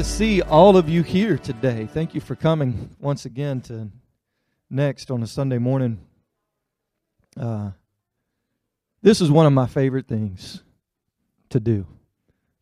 To 0.00 0.04
see 0.04 0.40
all 0.40 0.78
of 0.78 0.88
you 0.88 1.02
here 1.02 1.36
today. 1.36 1.84
Thank 1.84 2.14
you 2.14 2.22
for 2.22 2.34
coming 2.34 2.96
once 3.00 3.26
again 3.26 3.60
to 3.62 3.90
Next 4.70 5.10
on 5.10 5.22
a 5.22 5.26
Sunday 5.26 5.58
morning. 5.58 6.00
Uh, 7.38 7.72
this 9.02 9.20
is 9.20 9.30
one 9.30 9.44
of 9.44 9.52
my 9.52 9.66
favorite 9.66 10.08
things 10.08 10.62
to 11.50 11.60
do, 11.60 11.86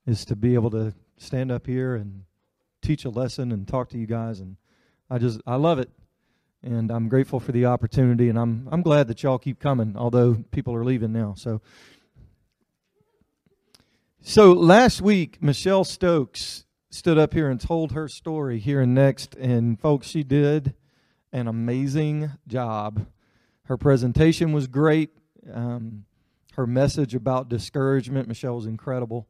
is 0.05 0.24
to 0.24 0.34
be 0.34 0.55
able 0.55 0.70
to 0.70 0.93
stand 1.16 1.52
up 1.52 1.69
here 1.69 1.95
and 1.95 2.24
teach 2.83 3.05
a 3.05 3.09
lesson 3.09 3.52
and 3.52 3.69
talk 3.69 3.91
to 3.91 3.98
you 3.98 4.06
guys, 4.09 4.41
and 4.41 4.56
I 5.09 5.19
just 5.19 5.41
I 5.47 5.55
love 5.55 5.78
it, 5.78 5.91
and 6.64 6.91
I'm 6.91 7.09
grateful 7.09 7.39
for 7.39 7.52
the 7.52 7.66
opportunity, 7.66 8.28
and 8.28 8.36
I'm 8.36 8.69
I'm 8.73 8.83
glad 8.83 9.06
that 9.06 9.23
y'all 9.23 9.39
keep 9.39 9.61
coming, 9.61 9.95
although 9.97 10.42
people 10.50 10.75
are 10.75 10.84
leaving 10.84 11.12
now. 11.12 11.34
So, 11.36 11.61
so 14.23 14.52
last 14.52 15.00
week 15.00 15.41
Michelle 15.41 15.84
Stokes 15.84 16.64
stood 16.91 17.19
up 17.19 17.34
here 17.34 17.51
and 17.51 17.60
told 17.60 17.92
her 17.92 18.09
story 18.09 18.59
here 18.59 18.80
and 18.80 18.95
next, 18.95 19.34
and 19.34 19.78
folks, 19.80 20.06
she 20.06 20.23
did 20.23 20.74
an 21.33 21.47
amazing 21.47 22.30
job. 22.47 23.06
Her 23.64 23.77
presentation 23.77 24.52
was 24.52 24.66
great. 24.66 25.11
Um, 25.52 26.05
her 26.55 26.66
message 26.66 27.14
about 27.14 27.48
discouragement, 27.48 28.27
Michelle, 28.27 28.56
was 28.56 28.66
incredible. 28.66 29.28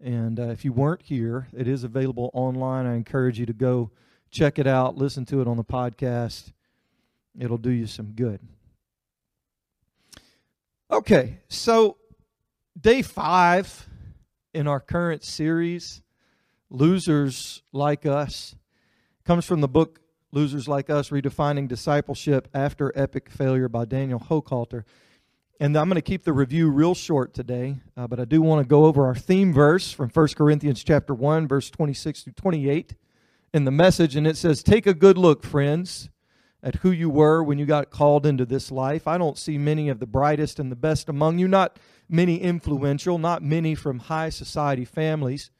And 0.00 0.40
uh, 0.40 0.48
if 0.48 0.64
you 0.64 0.72
weren't 0.72 1.02
here, 1.02 1.46
it 1.56 1.68
is 1.68 1.84
available 1.84 2.30
online. 2.34 2.86
I 2.86 2.94
encourage 2.96 3.38
you 3.38 3.46
to 3.46 3.52
go 3.52 3.92
check 4.30 4.58
it 4.58 4.66
out, 4.66 4.96
listen 4.96 5.24
to 5.26 5.40
it 5.40 5.46
on 5.46 5.56
the 5.56 5.64
podcast. 5.64 6.52
It'll 7.38 7.58
do 7.58 7.70
you 7.70 7.86
some 7.86 8.12
good. 8.12 8.40
Okay, 10.90 11.38
so 11.48 11.96
day 12.78 13.00
five 13.00 13.88
in 14.52 14.66
our 14.66 14.80
current 14.80 15.24
series 15.24 16.02
Losers 16.72 17.62
Like 17.70 18.06
Us 18.06 18.56
comes 19.26 19.44
from 19.44 19.60
the 19.60 19.68
book 19.68 20.00
Losers 20.32 20.66
Like 20.66 20.88
Us 20.88 21.10
Redefining 21.10 21.68
Discipleship 21.68 22.48
After 22.54 22.90
Epic 22.94 23.28
Failure 23.28 23.68
by 23.68 23.84
Daniel 23.84 24.18
Hochhalter. 24.18 24.84
And 25.60 25.76
I'm 25.76 25.88
going 25.88 25.96
to 25.96 26.00
keep 26.00 26.24
the 26.24 26.32
review 26.32 26.70
real 26.70 26.94
short 26.94 27.34
today, 27.34 27.76
uh, 27.94 28.06
but 28.06 28.18
I 28.18 28.24
do 28.24 28.40
want 28.40 28.64
to 28.64 28.66
go 28.68 28.86
over 28.86 29.04
our 29.04 29.14
theme 29.14 29.52
verse 29.52 29.92
from 29.92 30.08
1 30.08 30.28
Corinthians 30.28 30.82
chapter 30.82 31.14
1 31.14 31.46
verse 31.46 31.68
26 31.68 32.22
through 32.22 32.32
28 32.32 32.94
in 33.52 33.64
the 33.64 33.70
message 33.70 34.16
and 34.16 34.26
it 34.26 34.38
says, 34.38 34.62
"Take 34.62 34.86
a 34.86 34.94
good 34.94 35.18
look, 35.18 35.44
friends, 35.44 36.08
at 36.62 36.76
who 36.76 36.90
you 36.90 37.10
were 37.10 37.42
when 37.42 37.58
you 37.58 37.66
got 37.66 37.90
called 37.90 38.24
into 38.24 38.46
this 38.46 38.72
life. 38.72 39.06
I 39.06 39.18
don't 39.18 39.36
see 39.36 39.58
many 39.58 39.90
of 39.90 40.00
the 40.00 40.06
brightest 40.06 40.58
and 40.58 40.72
the 40.72 40.76
best 40.76 41.10
among 41.10 41.38
you, 41.38 41.48
not 41.48 41.78
many 42.08 42.40
influential, 42.40 43.18
not 43.18 43.42
many 43.42 43.74
from 43.74 43.98
high 43.98 44.30
society 44.30 44.86
families." 44.86 45.50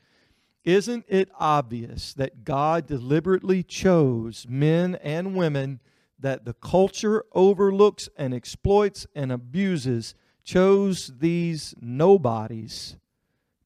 Isn't 0.65 1.05
it 1.09 1.29
obvious 1.39 2.15
that 2.15 2.45
God 2.45 2.87
deliberately 2.87 3.63
chose 3.63 4.47
men 4.49 4.95
and 4.97 5.35
women 5.35 5.81
that 6.19 6.45
the 6.45 6.55
culture 6.55 7.25
overlooks 7.33 8.09
and 8.17 8.33
exploits 8.33 9.07
and 9.15 9.33
abuses, 9.33 10.15
chose 10.45 11.13
these 11.19 11.75
nobodies 11.81 12.97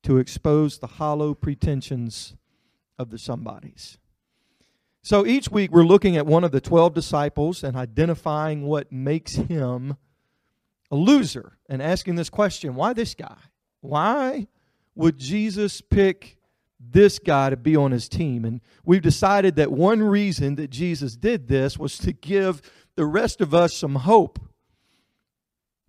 to 0.03 0.17
expose 0.19 0.79
the 0.79 0.87
hollow 0.87 1.35
pretensions 1.35 2.35
of 2.99 3.11
the 3.11 3.19
somebodies? 3.19 3.99
So 5.03 5.27
each 5.27 5.51
week 5.51 5.71
we're 5.71 5.85
looking 5.85 6.17
at 6.17 6.27
one 6.27 6.45
of 6.45 6.51
the 6.51 6.61
12 6.61 6.95
disciples 6.95 7.63
and 7.63 7.77
identifying 7.77 8.63
what 8.63 8.91
makes 8.91 9.35
him 9.35 9.97
a 10.91 10.97
loser 10.97 11.59
and 11.69 11.83
asking 11.83 12.15
this 12.15 12.31
question 12.31 12.75
why 12.75 12.95
this 12.95 13.15
guy? 13.15 13.37
Why 13.83 14.49
would 14.95 15.19
Jesus 15.19 15.81
pick 15.81 16.36
this 16.79 17.19
guy 17.19 17.51
to 17.51 17.57
be 17.57 17.77
on 17.77 17.93
his 17.93 18.09
team. 18.09 18.45
And 18.45 18.61
we've 18.85 19.03
decided 19.03 19.57
that 19.57 19.73
one 19.73 20.03
reason 20.03 20.57
that 20.57 20.71
Jesus 20.71 21.17
did 21.17 21.49
this 21.49 21.79
was 21.79 21.99
to 21.99 22.13
give 22.13 22.63
the 22.95 23.07
rest 23.07 23.41
of 23.41 23.55
us 23.55 23.75
some 23.75 23.97
hope, 23.97 24.39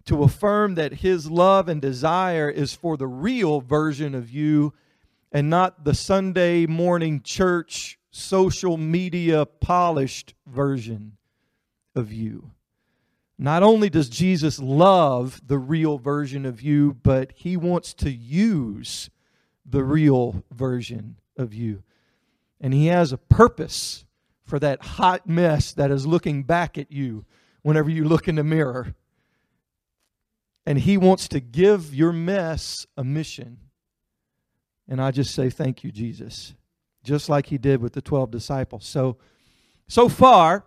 to 0.06 0.24
affirm 0.24 0.76
that 0.76 0.96
his 0.96 1.30
love 1.30 1.68
and 1.68 1.82
desire 1.82 2.50
is 2.50 2.74
for 2.74 2.98
the 2.98 3.08
real 3.08 3.62
version 3.62 4.16
of 4.16 4.30
you 4.30 4.74
and 5.32 5.50
not 5.50 5.84
the 5.84 5.94
Sunday 5.94 6.66
morning 6.66 7.22
church, 7.22 8.00
social 8.12 8.78
media 8.78 9.46
polished 9.46 10.34
version 10.46 11.18
of 11.96 12.12
you. 12.12 12.52
Not 13.38 13.62
only 13.62 13.90
does 13.90 14.10
Jesus 14.10 14.60
love 14.60 15.42
the 15.46 15.60
real 15.60 15.98
version 16.00 16.46
of 16.46 16.62
you, 16.62 16.94
but 17.04 17.34
he 17.36 17.56
wants 17.56 17.94
to 17.96 18.10
use 18.10 19.10
the 19.68 19.84
real 19.84 20.44
version 20.52 21.18
of 21.38 21.54
you. 21.54 21.84
And 22.60 22.74
He 22.74 22.88
has 22.88 23.12
a 23.12 23.18
purpose 23.18 24.06
for 24.44 24.60
that 24.60 24.82
hot 24.82 25.28
mess 25.28 25.74
that 25.74 25.92
is 25.92 26.08
looking 26.08 26.44
back 26.44 26.78
at 26.78 26.92
you 26.92 27.26
whenever 27.62 27.90
you 27.90 28.06
look 28.06 28.28
in 28.28 28.36
the 28.36 28.44
mirror. 28.44 28.96
And 30.66 30.80
He 30.80 30.98
wants 30.98 31.28
to 31.30 31.40
give 31.40 31.94
your 31.94 32.14
mess 32.14 32.86
a 32.96 33.04
mission. 33.04 33.60
And 34.88 35.02
I 35.02 35.12
just 35.12 35.36
say, 35.36 35.50
Thank 35.50 35.84
you, 35.84 35.92
Jesus. 35.92 36.54
Just 37.04 37.30
like 37.30 37.48
He 37.48 37.58
did 37.58 37.82
with 37.82 37.94
the 37.94 38.02
12 38.02 38.32
disciples. 38.32 38.86
So, 38.86 39.18
so 39.88 40.10
far, 40.10 40.66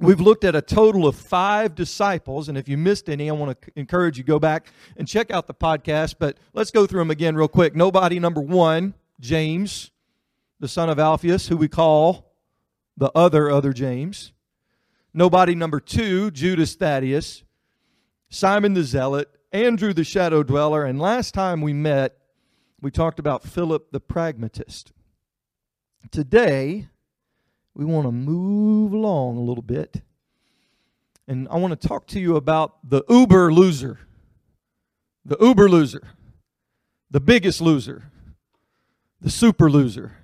We've 0.00 0.20
looked 0.20 0.44
at 0.44 0.56
a 0.56 0.62
total 0.62 1.06
of 1.06 1.16
five 1.16 1.74
disciples, 1.74 2.48
and 2.48 2.56
if 2.56 2.68
you 2.68 2.78
missed 2.78 3.08
any, 3.08 3.28
I 3.28 3.32
want 3.34 3.60
to 3.60 3.72
encourage 3.76 4.16
you 4.16 4.24
go 4.24 4.38
back 4.38 4.68
and 4.96 5.06
check 5.06 5.30
out 5.30 5.46
the 5.46 5.54
podcast. 5.54 6.16
But 6.18 6.38
let's 6.54 6.70
go 6.70 6.86
through 6.86 7.00
them 7.00 7.10
again 7.10 7.36
real 7.36 7.48
quick. 7.48 7.76
Nobody 7.76 8.18
number 8.18 8.40
one, 8.40 8.94
James, 9.20 9.90
the 10.60 10.68
son 10.68 10.88
of 10.88 10.98
Alphaeus, 10.98 11.48
who 11.48 11.56
we 11.56 11.68
call 11.68 12.32
the 12.96 13.12
other 13.14 13.50
other 13.50 13.72
James. 13.72 14.32
Nobody 15.14 15.54
number 15.54 15.78
two, 15.78 16.30
Judas 16.30 16.74
Thaddeus, 16.74 17.42
Simon 18.30 18.72
the 18.72 18.82
Zealot, 18.82 19.28
Andrew 19.52 19.92
the 19.92 20.04
Shadow 20.04 20.42
Dweller, 20.42 20.84
and 20.84 20.98
last 20.98 21.34
time 21.34 21.60
we 21.60 21.74
met, 21.74 22.16
we 22.80 22.90
talked 22.90 23.18
about 23.18 23.44
Philip 23.44 23.92
the 23.92 24.00
Pragmatist. 24.00 24.92
Today, 26.10 26.88
we 27.74 27.84
want 27.84 28.06
to 28.06 28.12
move 28.12 28.92
along 28.92 29.36
a 29.36 29.40
little 29.40 29.62
bit. 29.62 30.02
And 31.26 31.48
I 31.50 31.56
want 31.56 31.80
to 31.80 31.88
talk 31.88 32.06
to 32.08 32.20
you 32.20 32.36
about 32.36 32.88
the 32.88 33.02
uber 33.08 33.52
loser. 33.52 34.00
The 35.24 35.36
uber 35.40 35.68
loser. 35.68 36.02
The 37.10 37.20
biggest 37.20 37.60
loser. 37.60 38.10
The 39.20 39.30
super 39.30 39.70
loser. 39.70 40.16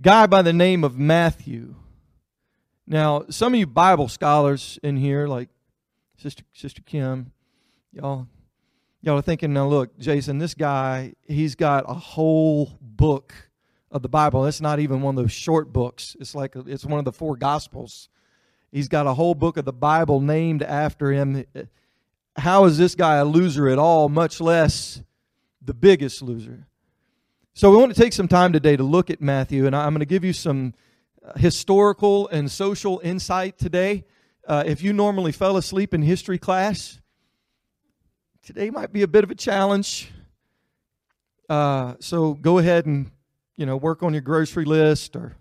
Guy 0.00 0.26
by 0.26 0.42
the 0.42 0.52
name 0.52 0.84
of 0.84 0.98
Matthew. 0.98 1.74
Now, 2.86 3.24
some 3.28 3.52
of 3.52 3.60
you 3.60 3.66
Bible 3.66 4.08
scholars 4.08 4.78
in 4.82 4.96
here, 4.96 5.26
like 5.26 5.50
Sister 6.16 6.44
Sister 6.52 6.82
Kim, 6.82 7.32
y'all 7.92 8.26
y'all 9.02 9.18
are 9.18 9.22
thinking, 9.22 9.52
now 9.52 9.66
look, 9.66 9.98
Jason, 9.98 10.38
this 10.38 10.54
guy, 10.54 11.14
he's 11.26 11.54
got 11.54 11.84
a 11.88 11.94
whole 11.94 12.78
book 12.80 13.34
of 13.90 14.02
the 14.02 14.08
Bible. 14.08 14.44
It's 14.46 14.60
not 14.60 14.80
even 14.80 15.02
one 15.02 15.16
of 15.16 15.22
those 15.22 15.32
short 15.32 15.72
books. 15.72 16.16
It's 16.20 16.34
like 16.34 16.54
it's 16.54 16.84
one 16.84 16.98
of 16.98 17.04
the 17.04 17.12
four 17.12 17.36
gospels. 17.36 18.08
He's 18.70 18.88
got 18.88 19.06
a 19.06 19.14
whole 19.14 19.34
book 19.34 19.56
of 19.56 19.64
the 19.64 19.72
Bible 19.72 20.20
named 20.20 20.62
after 20.62 21.10
him. 21.10 21.44
How 22.36 22.64
is 22.66 22.76
this 22.76 22.94
guy 22.94 23.16
a 23.16 23.24
loser 23.24 23.68
at 23.68 23.78
all, 23.78 24.08
much 24.08 24.40
less 24.40 25.02
the 25.62 25.74
biggest 25.74 26.22
loser? 26.22 26.66
So 27.54 27.70
we 27.70 27.76
want 27.76 27.94
to 27.94 28.00
take 28.00 28.12
some 28.12 28.28
time 28.28 28.52
today 28.52 28.76
to 28.76 28.84
look 28.84 29.10
at 29.10 29.20
Matthew, 29.20 29.66
and 29.66 29.74
I'm 29.74 29.92
going 29.92 30.00
to 30.00 30.06
give 30.06 30.24
you 30.24 30.32
some 30.32 30.74
uh, 31.24 31.36
historical 31.38 32.28
and 32.28 32.50
social 32.50 33.00
insight 33.02 33.58
today. 33.58 34.04
Uh, 34.46 34.62
if 34.64 34.82
you 34.82 34.92
normally 34.92 35.32
fell 35.32 35.56
asleep 35.56 35.92
in 35.92 36.02
history 36.02 36.38
class, 36.38 37.00
today 38.42 38.70
might 38.70 38.92
be 38.92 39.02
a 39.02 39.08
bit 39.08 39.24
of 39.24 39.30
a 39.30 39.34
challenge. 39.34 40.12
Uh, 41.48 41.94
so 42.00 42.34
go 42.34 42.58
ahead 42.58 42.86
and 42.86 43.10
you 43.58 43.66
know, 43.66 43.76
work 43.76 44.04
on 44.04 44.14
your 44.14 44.22
grocery 44.22 44.64
list 44.64 45.16
or 45.16 45.36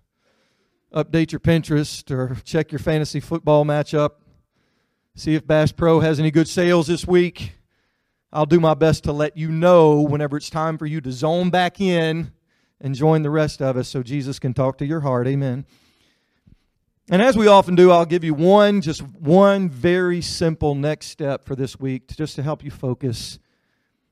update 0.92 1.32
your 1.32 1.40
Pinterest 1.40 2.10
or 2.10 2.36
check 2.44 2.72
your 2.72 2.80
fantasy 2.80 3.20
football 3.20 3.64
matchup. 3.64 4.10
See 5.16 5.36
if 5.36 5.46
Bass 5.46 5.72
Pro 5.72 6.00
has 6.00 6.20
any 6.20 6.32
good 6.32 6.48
sales 6.48 6.88
this 6.88 7.06
week. 7.06 7.54
I'll 8.34 8.48
do 8.48 8.60
my 8.60 8.74
best 8.74 9.04
to 9.04 9.12
let 9.12 9.38
you 9.38 9.52
know 9.52 10.02
whenever 10.02 10.36
it's 10.36 10.50
time 10.50 10.80
for 10.80 10.88
you 10.88 11.00
to 11.02 11.12
zone 11.12 11.52
back 11.52 11.80
in 11.80 12.32
and 12.82 12.96
join 12.96 13.22
the 13.22 13.30
rest 13.30 13.62
of 13.62 13.78
us 13.78 13.88
so 13.88 14.02
Jesus 14.02 14.40
can 14.40 14.56
talk 14.56 14.80
to 14.80 14.86
your 14.86 15.02
heart. 15.02 15.28
Amen. 15.28 15.68
And 17.12 17.22
as 17.22 17.38
we 17.38 17.48
often 17.48 17.76
do, 17.76 17.92
I'll 17.92 18.06
give 18.06 18.24
you 18.24 18.34
one, 18.34 18.82
just 18.82 19.04
one 19.04 19.70
very 19.70 20.22
simple 20.22 20.74
next 20.74 21.08
step 21.08 21.46
for 21.46 21.56
this 21.56 21.80
week 21.80 22.08
to, 22.08 22.18
just 22.18 22.36
to 22.38 22.44
help 22.44 22.64
you 22.64 22.72
focus 22.72 23.38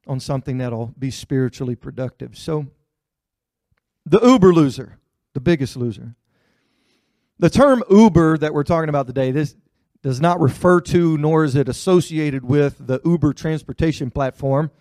on 0.06 0.20
something 0.20 0.60
that'll 0.60 0.94
be 0.98 1.10
spiritually 1.10 1.76
productive. 1.76 2.38
So, 2.38 2.68
the 4.06 4.20
uber 4.20 4.54
loser, 4.54 4.98
the 5.34 5.40
biggest 5.40 5.76
loser. 5.76 6.16
The 7.38 7.50
term 7.50 7.84
Uber 7.90 8.38
that 8.38 8.54
we're 8.54 8.64
talking 8.64 8.88
about 8.88 9.08
today, 9.08 9.32
this 9.32 9.56
does 10.02 10.22
not 10.22 10.40
refer 10.40 10.80
to 10.80 11.18
nor 11.18 11.44
is 11.44 11.56
it 11.56 11.68
associated 11.68 12.46
with 12.46 12.88
the 12.88 13.02
Uber 13.04 13.34
transportation 13.34 14.10
platform 14.10 14.72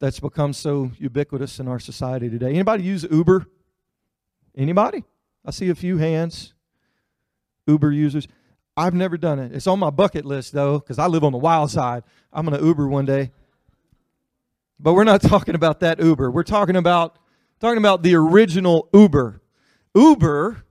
that's 0.00 0.18
become 0.18 0.52
so 0.52 0.90
ubiquitous 0.98 1.60
in 1.60 1.68
our 1.68 1.78
society 1.78 2.28
today. 2.28 2.48
Anybody 2.48 2.82
use 2.82 3.06
Uber? 3.08 3.46
Anybody? 4.56 5.04
I 5.44 5.52
see 5.52 5.68
a 5.68 5.74
few 5.74 5.98
hands. 5.98 6.54
Uber 7.68 7.92
users. 7.92 8.26
I've 8.76 8.94
never 8.94 9.16
done 9.16 9.38
it. 9.38 9.52
It's 9.52 9.66
on 9.66 9.78
my 9.78 9.90
bucket 9.90 10.24
list 10.24 10.52
though, 10.52 10.80
because 10.80 10.98
I 10.98 11.06
live 11.06 11.22
on 11.22 11.32
the 11.32 11.38
wild 11.38 11.70
side. 11.70 12.02
I'm 12.32 12.44
going 12.44 12.58
to 12.58 12.66
Uber 12.66 12.88
one 12.88 13.04
day. 13.04 13.30
But 14.80 14.94
we're 14.94 15.04
not 15.04 15.22
talking 15.22 15.54
about 15.54 15.80
that 15.80 16.00
Uber. 16.00 16.30
We're 16.30 16.42
talking 16.42 16.76
about 16.76 17.19
talking 17.60 17.78
about 17.78 18.02
the 18.02 18.14
original 18.14 18.88
Uber. 18.92 19.40
Uber 19.94 20.64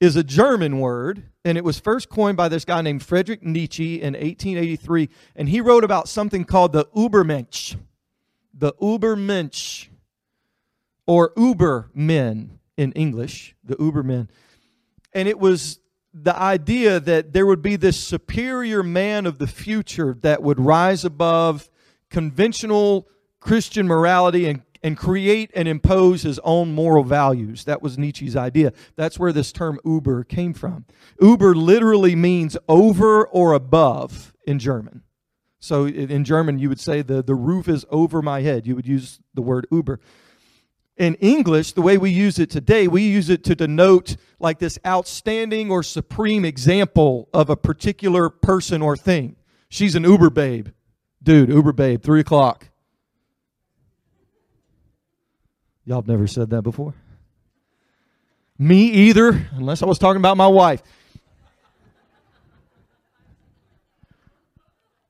is 0.00 0.14
a 0.14 0.22
German 0.22 0.78
word, 0.78 1.24
and 1.44 1.56
it 1.56 1.64
was 1.64 1.80
first 1.80 2.10
coined 2.10 2.36
by 2.36 2.48
this 2.48 2.64
guy 2.64 2.82
named 2.82 3.02
Friedrich 3.02 3.42
Nietzsche 3.42 3.94
in 3.94 4.12
1883, 4.12 5.08
and 5.34 5.48
he 5.48 5.60
wrote 5.60 5.82
about 5.82 6.08
something 6.08 6.44
called 6.44 6.72
the 6.72 6.84
Ubermensch. 6.94 7.76
The 8.52 8.72
Ubermensch, 8.74 9.88
or 11.06 11.30
Ubermen 11.30 12.50
in 12.76 12.92
English, 12.92 13.56
the 13.64 13.76
Ubermen. 13.76 14.28
And 15.12 15.28
it 15.28 15.38
was 15.38 15.80
the 16.12 16.36
idea 16.36 17.00
that 17.00 17.32
there 17.32 17.46
would 17.46 17.62
be 17.62 17.76
this 17.76 17.96
superior 17.96 18.82
man 18.82 19.26
of 19.26 19.38
the 19.38 19.46
future 19.46 20.16
that 20.20 20.42
would 20.42 20.60
rise 20.60 21.04
above 21.04 21.70
conventional 22.10 23.08
Christian 23.40 23.86
morality 23.86 24.46
and, 24.46 24.62
and 24.84 24.98
create 24.98 25.50
and 25.54 25.66
impose 25.66 26.22
his 26.22 26.38
own 26.40 26.74
moral 26.74 27.04
values. 27.04 27.64
That 27.64 27.82
was 27.82 27.96
Nietzsche's 27.96 28.36
idea. 28.36 28.74
That's 28.96 29.18
where 29.18 29.32
this 29.32 29.50
term 29.50 29.80
Uber 29.82 30.24
came 30.24 30.52
from. 30.52 30.84
Uber 31.20 31.54
literally 31.54 32.14
means 32.14 32.58
over 32.68 33.26
or 33.26 33.54
above 33.54 34.34
in 34.46 34.58
German. 34.58 35.02
So 35.58 35.86
in 35.86 36.22
German, 36.24 36.58
you 36.58 36.68
would 36.68 36.78
say 36.78 37.00
the, 37.00 37.22
the 37.22 37.34
roof 37.34 37.66
is 37.66 37.86
over 37.88 38.20
my 38.20 38.42
head. 38.42 38.66
You 38.66 38.76
would 38.76 38.86
use 38.86 39.20
the 39.32 39.40
word 39.40 39.66
Uber. 39.72 40.00
In 40.98 41.14
English, 41.14 41.72
the 41.72 41.80
way 41.80 41.96
we 41.96 42.10
use 42.10 42.38
it 42.38 42.50
today, 42.50 42.86
we 42.86 43.04
use 43.04 43.30
it 43.30 43.42
to 43.44 43.54
denote 43.54 44.16
like 44.38 44.58
this 44.58 44.78
outstanding 44.86 45.70
or 45.70 45.82
supreme 45.82 46.44
example 46.44 47.30
of 47.32 47.48
a 47.48 47.56
particular 47.56 48.28
person 48.28 48.82
or 48.82 48.98
thing. 48.98 49.36
She's 49.70 49.94
an 49.94 50.04
Uber 50.04 50.28
babe. 50.28 50.68
Dude, 51.22 51.48
Uber 51.48 51.72
babe, 51.72 52.02
three 52.02 52.20
o'clock. 52.20 52.68
Y'all 55.86 55.98
have 55.98 56.08
never 56.08 56.26
said 56.26 56.50
that 56.50 56.62
before? 56.62 56.94
Me 58.58 58.84
either, 58.90 59.48
unless 59.52 59.82
I 59.82 59.86
was 59.86 59.98
talking 59.98 60.20
about 60.20 60.36
my 60.36 60.46
wife. 60.46 60.82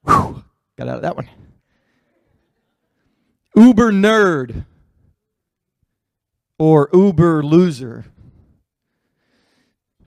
Whew, 0.04 0.44
got 0.76 0.88
out 0.88 0.96
of 0.96 1.02
that 1.02 1.16
one. 1.16 1.28
Uber 3.54 3.92
nerd 3.92 4.64
or 6.58 6.88
Uber 6.92 7.42
loser. 7.42 8.06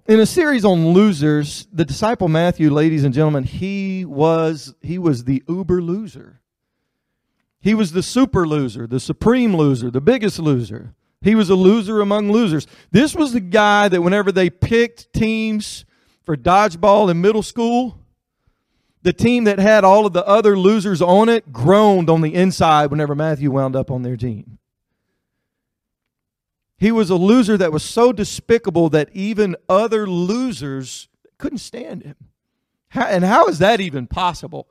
In 0.07 0.19
a 0.19 0.25
series 0.25 0.63
on 0.63 0.89
losers, 0.89 1.67
the 1.71 1.83
disciple 1.83 2.29
Matthew, 2.29 2.71
ladies 2.71 3.03
and 3.03 3.13
gentlemen, 3.13 3.43
he 3.43 4.05
was 4.05 4.73
he 4.81 4.97
was 4.97 5.25
the 5.25 5.43
uber 5.49 5.81
loser. 5.81 6.39
He 7.59 7.73
was 7.73 7.91
the 7.91 8.03
super 8.03 8.47
loser, 8.47 8.87
the 8.87 8.99
supreme 8.99 9.55
loser, 9.55 9.89
the 9.89 10.01
biggest 10.01 10.39
loser. 10.39 10.93
He 11.21 11.35
was 11.35 11.49
a 11.49 11.55
loser 11.55 12.01
among 12.01 12.31
losers. 12.31 12.67
This 12.91 13.15
was 13.15 13.33
the 13.33 13.39
guy 13.39 13.87
that 13.87 14.01
whenever 14.01 14.31
they 14.31 14.49
picked 14.49 15.11
teams 15.13 15.85
for 16.23 16.37
dodgeball 16.37 17.09
in 17.09 17.21
middle 17.21 17.43
school, 17.43 17.99
the 19.01 19.13
team 19.13 19.45
that 19.45 19.59
had 19.59 19.83
all 19.83 20.05
of 20.05 20.13
the 20.13 20.25
other 20.27 20.57
losers 20.57 21.01
on 21.01 21.29
it 21.29 21.51
groaned 21.51 22.09
on 22.09 22.21
the 22.21 22.35
inside 22.35 22.91
whenever 22.91 23.15
Matthew 23.15 23.51
wound 23.51 23.75
up 23.75 23.89
on 23.89 24.03
their 24.03 24.17
team. 24.17 24.59
He 26.77 26.91
was 26.91 27.09
a 27.09 27.15
loser 27.15 27.57
that 27.57 27.71
was 27.71 27.83
so 27.83 28.11
despicable 28.11 28.89
that 28.89 29.09
even 29.11 29.55
other 29.67 30.05
losers 30.05 31.07
couldn't 31.37 31.57
stand 31.59 32.03
him. 32.03 32.15
How, 32.89 33.05
and 33.05 33.23
how 33.23 33.47
is 33.47 33.59
that 33.59 33.81
even 33.81 34.05
possible? 34.05 34.67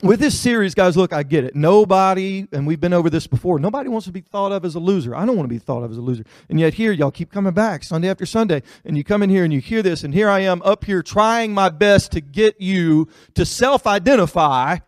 With 0.00 0.20
this 0.20 0.38
series, 0.38 0.74
guys, 0.76 0.96
look, 0.96 1.12
I 1.12 1.24
get 1.24 1.42
it. 1.42 1.56
Nobody, 1.56 2.46
and 2.52 2.68
we've 2.68 2.78
been 2.80 2.92
over 2.92 3.10
this 3.10 3.26
before, 3.26 3.58
nobody 3.58 3.88
wants 3.88 4.06
to 4.06 4.12
be 4.12 4.20
thought 4.20 4.52
of 4.52 4.64
as 4.64 4.76
a 4.76 4.78
loser. 4.78 5.12
I 5.12 5.26
don't 5.26 5.36
want 5.36 5.48
to 5.48 5.52
be 5.52 5.58
thought 5.58 5.82
of 5.82 5.90
as 5.90 5.96
a 5.96 6.00
loser. 6.00 6.22
And 6.48 6.60
yet, 6.60 6.74
here, 6.74 6.92
y'all 6.92 7.10
keep 7.10 7.32
coming 7.32 7.52
back 7.52 7.82
Sunday 7.82 8.08
after 8.08 8.24
Sunday, 8.24 8.62
and 8.84 8.96
you 8.96 9.02
come 9.02 9.24
in 9.24 9.30
here 9.30 9.42
and 9.42 9.52
you 9.52 9.60
hear 9.60 9.82
this, 9.82 10.04
and 10.04 10.14
here 10.14 10.28
I 10.28 10.40
am 10.40 10.62
up 10.62 10.84
here 10.84 11.02
trying 11.02 11.52
my 11.52 11.68
best 11.68 12.12
to 12.12 12.20
get 12.20 12.60
you 12.60 13.08
to 13.34 13.44
self 13.44 13.88
identify 13.88 14.78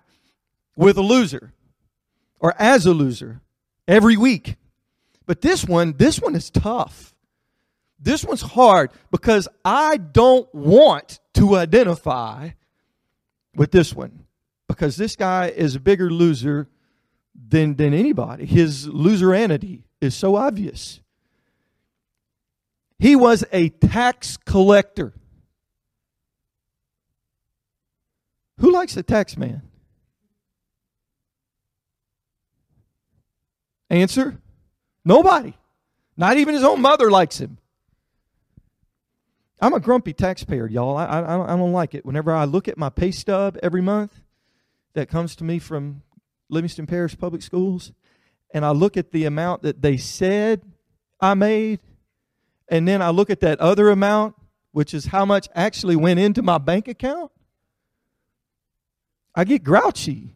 with 0.77 0.97
a 0.97 1.03
loser 1.03 1.53
or 2.39 2.55
as 2.57 2.87
a 2.87 2.95
loser 2.95 3.41
every 3.89 4.17
week. 4.17 4.55
But 5.27 5.41
this 5.41 5.65
one, 5.65 5.95
this 5.97 6.21
one 6.21 6.37
is 6.37 6.51
tough. 6.51 7.15
This 7.99 8.25
one's 8.25 8.43
hard 8.43 8.93
because 9.11 9.49
I 9.65 9.97
don't 9.97 10.53
want 10.55 11.19
to 11.35 11.57
identify 11.57 12.51
with 13.57 13.73
this 13.73 13.93
one 13.93 14.27
because 14.71 14.97
this 14.97 15.17
guy 15.17 15.49
is 15.49 15.75
a 15.75 15.81
bigger 15.81 16.09
loser 16.11 16.69
than, 17.35 17.75
than 17.75 17.93
anybody. 17.93 18.47
His 18.47 18.87
loseranity 18.87 19.83
is 20.01 20.15
so 20.15 20.37
obvious. 20.37 21.01
He 22.97 23.17
was 23.17 23.45
a 23.51 23.71
tax 23.71 24.37
collector. 24.37 25.13
Who 28.59 28.71
likes 28.71 28.97
a 28.97 29.03
tax 29.03 29.37
man? 29.37 29.63
Answer 33.91 34.39
Nobody. 35.05 35.55
Not 36.17 36.37
even 36.37 36.55
his 36.55 36.63
own 36.63 36.81
mother 36.81 37.11
likes 37.11 37.39
him. 37.39 37.59
I'm 39.61 39.73
a 39.73 39.81
grumpy 39.81 40.13
taxpayer, 40.13 40.69
y'all. 40.69 40.97
I, 40.97 41.07
I, 41.07 41.55
I 41.55 41.57
don't 41.57 41.73
like 41.73 41.97
it. 41.97 42.07
Whenever 42.07 42.33
I 42.33 42.45
look 42.45 42.69
at 42.69 42.79
my 42.79 42.89
pay 42.89 43.11
stub 43.11 43.59
every 43.63 43.81
month 43.81 44.23
that 44.95 45.09
comes 45.09 45.37
to 45.37 45.45
me 45.45 45.59
from 45.59 46.03
Livingston 46.49 46.87
Parish 46.87 47.17
Public 47.19 47.43
Schools, 47.43 47.93
and 48.53 48.65
I 48.65 48.71
look 48.71 48.97
at 48.97 49.13
the 49.13 49.25
amount 49.25 49.63
that 49.63 49.83
they 49.83 49.97
said 49.97 50.63
I 51.21 51.35
made, 51.35 51.81
and 52.69 52.87
then 52.89 53.03
I 53.03 53.11
look 53.11 53.31
at 53.31 53.41
that 53.41 53.61
other 53.61 53.91
amount, 53.91 54.35
which 54.73 54.95
is 54.95 55.07
how 55.07 55.25
much 55.25 55.49
actually 55.55 55.97
went 55.97 56.21
into 56.21 56.43
my 56.43 56.59
bank 56.59 56.89
account, 56.89 57.31
I 59.35 59.45
get 59.45 59.63
grouchy. 59.63 60.35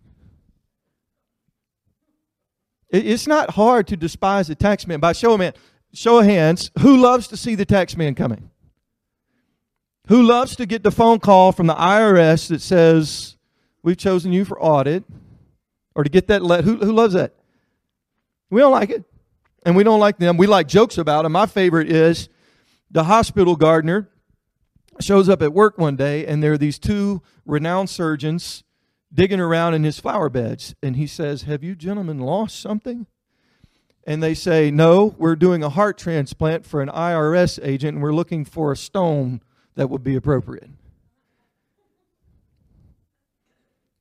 It's 2.91 3.27
not 3.27 3.51
hard 3.51 3.89
to 3.89 3.97
despise 3.97 4.47
the 4.47 4.55
tax 4.55 4.87
man. 4.87 5.01
By 5.01 5.13
show 5.13 5.33
of, 5.33 5.41
man, 5.41 5.53
show 5.93 6.21
of 6.21 6.27
hands, 6.27 6.71
who 6.79 6.97
loves 6.97 7.27
to 7.29 7.37
see 7.37 7.57
the 7.57 7.65
tax 7.65 7.97
man 7.97 8.15
coming? 8.15 8.51
Who 10.09 10.23
loves 10.23 10.55
to 10.57 10.67
get 10.67 10.85
the 10.85 10.93
phone 10.93 11.19
call 11.19 11.51
from 11.51 11.67
the 11.67 11.75
IRS 11.75 12.49
that 12.49 12.61
says, 12.61 13.37
We've 13.85 13.99
chosen 13.99 14.33
you 14.33 14.47
for 14.47 14.61
audit? 14.61 15.05
Or 15.95 16.03
to 16.03 16.11
get 16.11 16.27
that 16.27 16.43
let 16.43 16.65
who, 16.65 16.79
who 16.79 16.93
loves 16.93 17.15
that? 17.15 17.35
We 18.51 18.61
don't 18.61 18.73
like 18.73 18.91
it. 18.91 19.05
And 19.65 19.77
we 19.77 19.85
don't 19.85 20.01
like 20.01 20.19
them. 20.19 20.37
We 20.37 20.47
like 20.47 20.67
jokes 20.67 20.99
about 20.99 21.23
them. 21.23 21.33
My 21.33 21.47
favorite 21.47 21.91
is 21.91 22.29
the 22.91 23.05
hospital 23.05 23.55
gardener 23.55 24.09
shows 25.01 25.29
up 25.29 25.43
at 25.43 25.53
work 25.53 25.79
one 25.79 25.97
day 25.97 26.27
and 26.27 26.43
there 26.43 26.53
are 26.53 26.59
these 26.59 26.79
two 26.79 27.23
renowned 27.45 27.91
surgeons 27.91 28.65
digging 29.13 29.41
around 29.41 29.75
in 29.75 29.85
his 29.85 30.01
flower 30.01 30.29
beds. 30.29 30.75
And 30.83 30.97
he 30.97 31.07
says, 31.07 31.43
Have 31.43 31.63
you 31.63 31.75
gentlemen 31.75 32.19
lost 32.19 32.61
something? 32.61 33.07
And 34.07 34.23
they 34.23 34.35
say, 34.35 34.71
No, 34.71 35.15
we're 35.19 35.37
doing 35.37 35.63
a 35.63 35.69
heart 35.69 35.99
transplant 35.99 36.65
for 36.65 36.81
an 36.81 36.89
IRS 36.89 37.61
agent 37.63 37.97
and 37.97 38.03
we're 38.03 38.15
looking 38.15 38.45
for 38.47 38.73
a 38.73 38.77
stone 38.77 39.43
that 39.75 39.91
would 39.91 40.03
be 40.03 40.17
appropriate. 40.17 40.71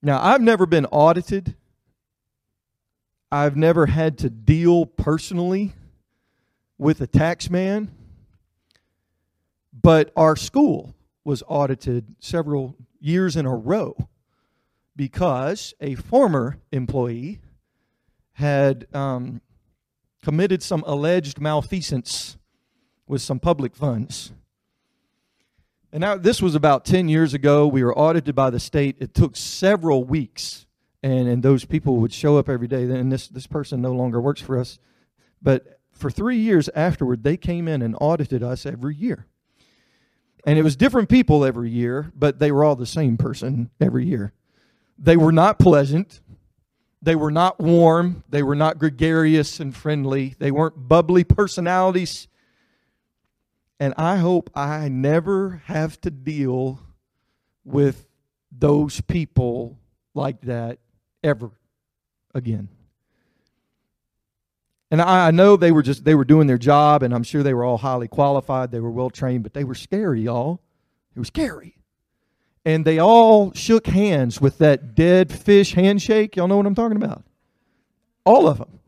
Now, 0.06 0.22
I've 0.22 0.42
never 0.42 0.66
been 0.66 0.86
audited. 0.88 1.56
I've 3.32 3.56
never 3.56 3.86
had 3.86 4.18
to 4.18 4.30
deal 4.30 4.86
personally 4.86 5.72
with 6.78 7.00
a 7.00 7.08
tax 7.08 7.50
man. 7.50 7.90
But 9.72 10.12
our 10.18 10.36
school 10.36 10.94
was 11.24 11.42
audited 11.48 12.16
several 12.20 12.76
years 13.00 13.38
in 13.38 13.46
a 13.46 13.56
row 13.56 14.10
because 14.94 15.74
a 15.80 15.96
former 15.96 16.58
employee 16.74 17.40
had 18.34 18.86
um, 18.94 19.40
committed 20.22 20.62
some 20.62 20.84
alleged 20.86 21.40
malfeasance 21.40 22.36
with 23.08 23.22
some 23.22 23.40
public 23.40 23.74
funds. 23.74 24.34
And 25.94 26.02
now, 26.02 26.18
this 26.18 26.42
was 26.42 26.56
about 26.56 26.86
10 26.86 27.08
years 27.08 27.36
ago. 27.36 27.68
We 27.68 27.84
were 27.84 27.96
audited 27.96 28.34
by 28.34 28.50
the 28.50 28.60
state. 28.60 28.96
It 29.00 29.14
took 29.14 29.36
several 29.36 30.04
weeks, 30.04 30.66
and, 31.04 31.28
and 31.28 31.44
those 31.44 31.66
people 31.66 31.98
would 31.98 32.12
show 32.12 32.40
up 32.40 32.50
every 32.50 32.68
day. 32.68 32.82
And 32.86 33.12
this, 33.12 33.28
this 33.28 33.46
person 33.46 33.80
no 33.80 33.92
longer 33.92 34.20
works 34.20 34.42
for 34.42 34.58
us. 34.60 34.80
But 35.40 35.80
for 35.92 36.10
three 36.10 36.38
years 36.38 36.68
afterward, 36.74 37.24
they 37.24 37.38
came 37.38 37.68
in 37.68 37.84
and 37.84 37.96
audited 38.02 38.42
us 38.42 38.66
every 38.66 38.96
year. 38.96 39.28
And 40.48 40.58
it 40.58 40.64
was 40.64 40.76
different 40.76 41.10
people 41.10 41.46
every 41.46 41.70
year, 41.70 42.12
but 42.16 42.40
they 42.40 42.52
were 42.52 42.64
all 42.64 42.76
the 42.76 42.88
same 42.88 43.16
person 43.16 43.70
every 43.80 44.08
year. 44.08 44.34
They 44.98 45.16
were 45.16 45.32
not 45.32 45.60
pleasant. 45.60 46.22
They 47.04 47.16
were 47.16 47.30
not 47.30 47.60
warm. 47.60 48.24
They 48.30 48.42
were 48.42 48.56
not 48.56 48.80
gregarious 48.80 49.60
and 49.60 49.76
friendly. 49.76 50.34
They 50.40 50.50
weren't 50.50 50.88
bubbly 50.88 51.24
personalities. 51.24 52.28
And 53.80 53.94
I 53.98 54.18
hope 54.18 54.50
I 54.56 54.88
never 54.90 55.62
have 55.66 56.00
to 56.02 56.12
deal 56.12 56.80
with 57.66 58.08
those 58.52 59.02
people 59.02 59.80
like 60.14 60.42
that 60.42 60.80
ever 61.24 61.52
again. 62.34 62.70
And 64.92 65.02
I, 65.02 65.32
know 65.32 65.58
they 65.58 65.72
were 65.72 65.82
just 65.82 66.06
they 66.06 66.14
were 66.14 66.24
doing 66.24 66.46
their 66.46 66.60
job, 66.60 67.02
and 67.02 67.16
I'm 67.16 67.24
sure 67.24 67.42
they 67.42 67.56
were 67.56 67.64
all 67.64 67.80
highly 67.80 68.08
qualified. 68.08 68.70
They 68.70 68.80
were 68.80 68.92
well 68.92 69.10
trained, 69.10 69.42
but 69.42 69.56
they 69.56 69.64
were 69.64 69.74
scary, 69.74 70.22
y'all. 70.22 70.62
It 71.16 71.20
was 71.20 71.30
scary. 71.30 71.78
And 72.64 72.86
they 72.86 73.00
all 73.00 73.52
shook 73.54 73.88
hands 73.88 74.40
with 74.40 74.60
that 74.60 74.94
dead 74.94 75.32
fish 75.32 75.74
handshake. 75.74 76.36
Y'all 76.36 76.48
know 76.48 76.58
what 76.58 76.68
I'm 76.68 76.76
talking 76.76 76.98
about? 76.98 77.24
All 78.24 78.48
of 78.48 78.60
them. 78.60 78.80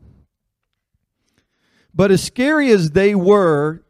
But 1.92 2.12
as 2.12 2.22
scary 2.22 2.70
as 2.70 2.92
they 2.92 3.16
were, 3.16 3.82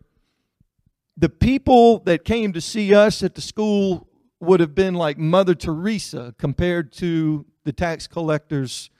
the 1.16 1.28
people 1.28 2.00
that 2.00 2.24
came 2.24 2.52
to 2.52 2.60
see 2.60 2.94
us 2.94 3.22
at 3.22 3.34
the 3.34 3.40
school 3.40 4.08
would 4.40 4.60
have 4.60 4.74
been 4.74 4.94
like 4.94 5.16
Mother 5.16 5.54
Teresa 5.54 6.34
compared 6.38 6.92
to 6.94 7.46
the 7.64 7.72
tax 7.72 8.06
collectors 8.06 8.90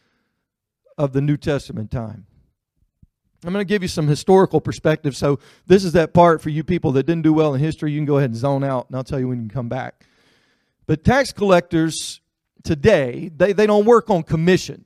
of 0.96 1.12
the 1.12 1.20
New 1.20 1.36
Testament 1.36 1.90
time. 1.90 2.26
I'm 3.44 3.52
going 3.52 3.64
to 3.64 3.68
give 3.68 3.82
you 3.82 3.88
some 3.88 4.08
historical 4.08 4.60
perspective. 4.60 5.14
So, 5.14 5.38
this 5.66 5.84
is 5.84 5.92
that 5.92 6.14
part 6.14 6.40
for 6.40 6.48
you 6.48 6.64
people 6.64 6.90
that 6.92 7.04
didn't 7.04 7.22
do 7.22 7.34
well 7.34 7.54
in 7.54 7.60
history. 7.60 7.92
You 7.92 7.98
can 7.98 8.06
go 8.06 8.16
ahead 8.16 8.30
and 8.30 8.36
zone 8.36 8.64
out, 8.64 8.88
and 8.88 8.96
I'll 8.96 9.04
tell 9.04 9.20
you 9.20 9.28
when 9.28 9.38
you 9.38 9.48
can 9.48 9.54
come 9.54 9.68
back. 9.68 10.04
But 10.86 11.04
tax 11.04 11.32
collectors 11.32 12.20
today, 12.64 13.30
they, 13.36 13.52
they 13.52 13.66
don't 13.66 13.84
work 13.84 14.08
on 14.08 14.22
commission. 14.22 14.85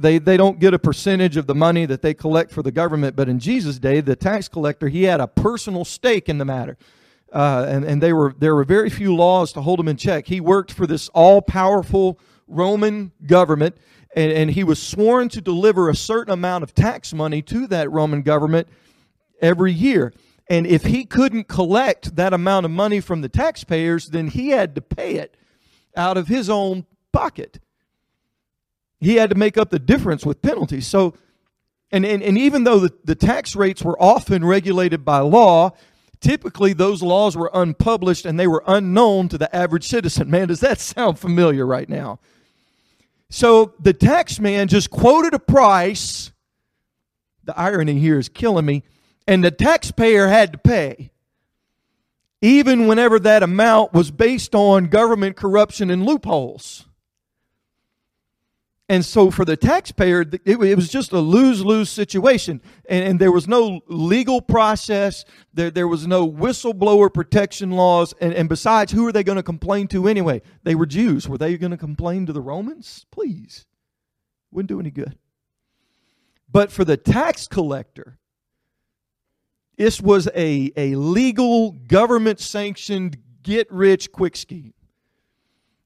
They, 0.00 0.18
they 0.18 0.36
don't 0.36 0.60
get 0.60 0.74
a 0.74 0.78
percentage 0.78 1.36
of 1.36 1.48
the 1.48 1.54
money 1.54 1.84
that 1.84 2.02
they 2.02 2.14
collect 2.14 2.52
for 2.52 2.62
the 2.62 2.70
government. 2.70 3.16
But 3.16 3.28
in 3.28 3.40
Jesus' 3.40 3.78
day, 3.78 4.00
the 4.00 4.14
tax 4.14 4.48
collector, 4.48 4.88
he 4.88 5.02
had 5.02 5.20
a 5.20 5.26
personal 5.26 5.84
stake 5.84 6.28
in 6.28 6.38
the 6.38 6.44
matter. 6.44 6.78
Uh, 7.32 7.66
and 7.68 7.84
and 7.84 8.02
they 8.02 8.12
were, 8.12 8.34
there 8.38 8.54
were 8.54 8.64
very 8.64 8.88
few 8.88 9.14
laws 9.14 9.52
to 9.52 9.60
hold 9.60 9.80
him 9.80 9.88
in 9.88 9.96
check. 9.96 10.28
He 10.28 10.40
worked 10.40 10.72
for 10.72 10.86
this 10.86 11.08
all 11.10 11.42
powerful 11.42 12.18
Roman 12.46 13.12
government 13.26 13.76
and, 14.14 14.32
and 14.32 14.50
he 14.50 14.64
was 14.64 14.82
sworn 14.82 15.28
to 15.30 15.40
deliver 15.40 15.88
a 15.88 15.94
certain 15.94 16.32
amount 16.32 16.64
of 16.64 16.74
tax 16.74 17.12
money 17.12 17.42
to 17.42 17.66
that 17.68 17.90
Roman 17.90 18.22
government 18.22 18.68
every 19.40 19.72
year. 19.72 20.12
And 20.50 20.66
if 20.66 20.84
he 20.84 21.04
couldn't 21.04 21.46
collect 21.46 22.16
that 22.16 22.32
amount 22.32 22.64
of 22.64 22.72
money 22.72 23.00
from 23.00 23.20
the 23.20 23.28
taxpayers, 23.28 24.08
then 24.08 24.28
he 24.28 24.48
had 24.48 24.74
to 24.74 24.80
pay 24.80 25.16
it 25.16 25.36
out 25.94 26.16
of 26.16 26.26
his 26.26 26.48
own 26.48 26.86
pocket. 27.12 27.60
He 29.00 29.16
had 29.16 29.30
to 29.30 29.36
make 29.36 29.56
up 29.56 29.70
the 29.70 29.78
difference 29.78 30.26
with 30.26 30.42
penalties. 30.42 30.86
So, 30.86 31.14
and, 31.90 32.04
and, 32.04 32.22
and 32.22 32.36
even 32.36 32.64
though 32.64 32.80
the, 32.80 32.92
the 33.04 33.14
tax 33.14 33.54
rates 33.54 33.82
were 33.82 34.00
often 34.02 34.44
regulated 34.44 35.04
by 35.04 35.20
law, 35.20 35.72
typically 36.20 36.72
those 36.72 37.02
laws 37.02 37.36
were 37.36 37.50
unpublished 37.54 38.26
and 38.26 38.38
they 38.38 38.46
were 38.46 38.64
unknown 38.66 39.28
to 39.28 39.38
the 39.38 39.54
average 39.54 39.86
citizen. 39.86 40.30
Man, 40.30 40.48
does 40.48 40.60
that 40.60 40.80
sound 40.80 41.18
familiar 41.18 41.64
right 41.64 41.88
now? 41.88 42.18
So 43.30 43.74
the 43.78 43.92
tax 43.92 44.40
man 44.40 44.68
just 44.68 44.90
quoted 44.90 45.34
a 45.34 45.38
price. 45.38 46.32
The 47.44 47.58
irony 47.58 47.98
here 47.98 48.18
is 48.18 48.28
killing 48.28 48.66
me. 48.66 48.82
And 49.26 49.44
the 49.44 49.50
taxpayer 49.50 50.28
had 50.28 50.52
to 50.52 50.58
pay, 50.58 51.10
even 52.40 52.86
whenever 52.86 53.18
that 53.18 53.42
amount 53.42 53.92
was 53.92 54.10
based 54.10 54.54
on 54.54 54.86
government 54.86 55.36
corruption 55.36 55.90
and 55.90 56.06
loopholes. 56.06 56.87
And 58.90 59.04
so 59.04 59.30
for 59.30 59.44
the 59.44 59.56
taxpayer, 59.56 60.24
it, 60.46 60.58
was 60.58 60.88
just 60.88 61.12
a 61.12 61.18
lose 61.18 61.62
lose 61.62 61.90
situation. 61.90 62.62
And, 62.88 63.04
and, 63.04 63.20
there 63.20 63.30
was 63.30 63.46
no 63.46 63.82
legal 63.86 64.40
process, 64.40 65.26
there, 65.52 65.70
there 65.70 65.86
was 65.86 66.06
no 66.06 66.26
whistleblower 66.26 67.12
protection 67.12 67.72
laws. 67.72 68.14
And, 68.18 68.32
and 68.32 68.48
besides, 68.48 68.92
who 68.92 69.06
are 69.06 69.12
they 69.12 69.22
going 69.22 69.36
to 69.36 69.42
complain 69.42 69.88
to 69.88 70.08
anyway? 70.08 70.40
They 70.62 70.74
were 70.74 70.86
Jews. 70.86 71.28
Were 71.28 71.36
they 71.36 71.58
going 71.58 71.70
to 71.70 71.76
complain 71.76 72.24
to 72.26 72.32
the 72.32 72.40
Romans? 72.40 73.04
Please. 73.10 73.66
Wouldn't 74.50 74.70
do 74.70 74.80
any 74.80 74.90
good. 74.90 75.18
But 76.50 76.72
for 76.72 76.84
the 76.86 76.96
tax 76.96 77.46
collector, 77.46 78.18
this 79.76 80.00
was 80.00 80.28
a, 80.34 80.72
a 80.76 80.94
legal, 80.94 81.72
government 81.72 82.40
sanctioned, 82.40 83.18
get 83.42 83.70
rich 83.70 84.10
quick 84.12 84.34
scheme. 84.34 84.72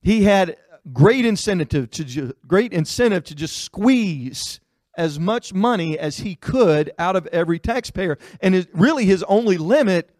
He 0.00 0.22
had 0.22 0.56
great 0.92 1.24
incentive 1.24 1.90
to 1.90 2.04
ju- 2.04 2.32
great 2.46 2.72
incentive 2.72 3.24
to 3.24 3.34
just 3.34 3.58
squeeze 3.58 4.60
as 4.96 5.18
much 5.18 5.54
money 5.54 5.98
as 5.98 6.18
he 6.18 6.34
could 6.34 6.92
out 6.98 7.16
of 7.16 7.26
every 7.28 7.58
taxpayer. 7.58 8.18
And 8.40 8.54
it, 8.54 8.68
really, 8.72 9.04
his 9.04 9.22
only 9.24 9.56
limit 9.56 10.10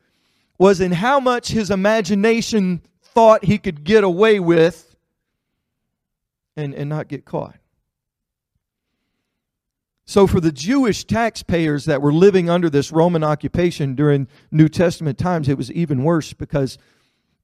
was 0.58 0.80
in 0.80 0.92
how 0.92 1.20
much 1.20 1.48
his 1.48 1.70
imagination 1.70 2.82
thought 3.02 3.44
he 3.44 3.58
could 3.58 3.84
get 3.84 4.04
away 4.04 4.40
with 4.40 4.96
and, 6.56 6.74
and 6.74 6.88
not 6.88 7.08
get 7.08 7.24
caught. 7.24 7.56
So, 10.04 10.26
for 10.26 10.40
the 10.40 10.52
Jewish 10.52 11.04
taxpayers 11.04 11.84
that 11.86 12.02
were 12.02 12.12
living 12.12 12.50
under 12.50 12.68
this 12.68 12.92
Roman 12.92 13.24
occupation 13.24 13.94
during 13.94 14.28
New 14.50 14.68
Testament 14.68 15.16
times, 15.16 15.48
it 15.48 15.56
was 15.56 15.70
even 15.72 16.04
worse 16.04 16.32
because 16.32 16.76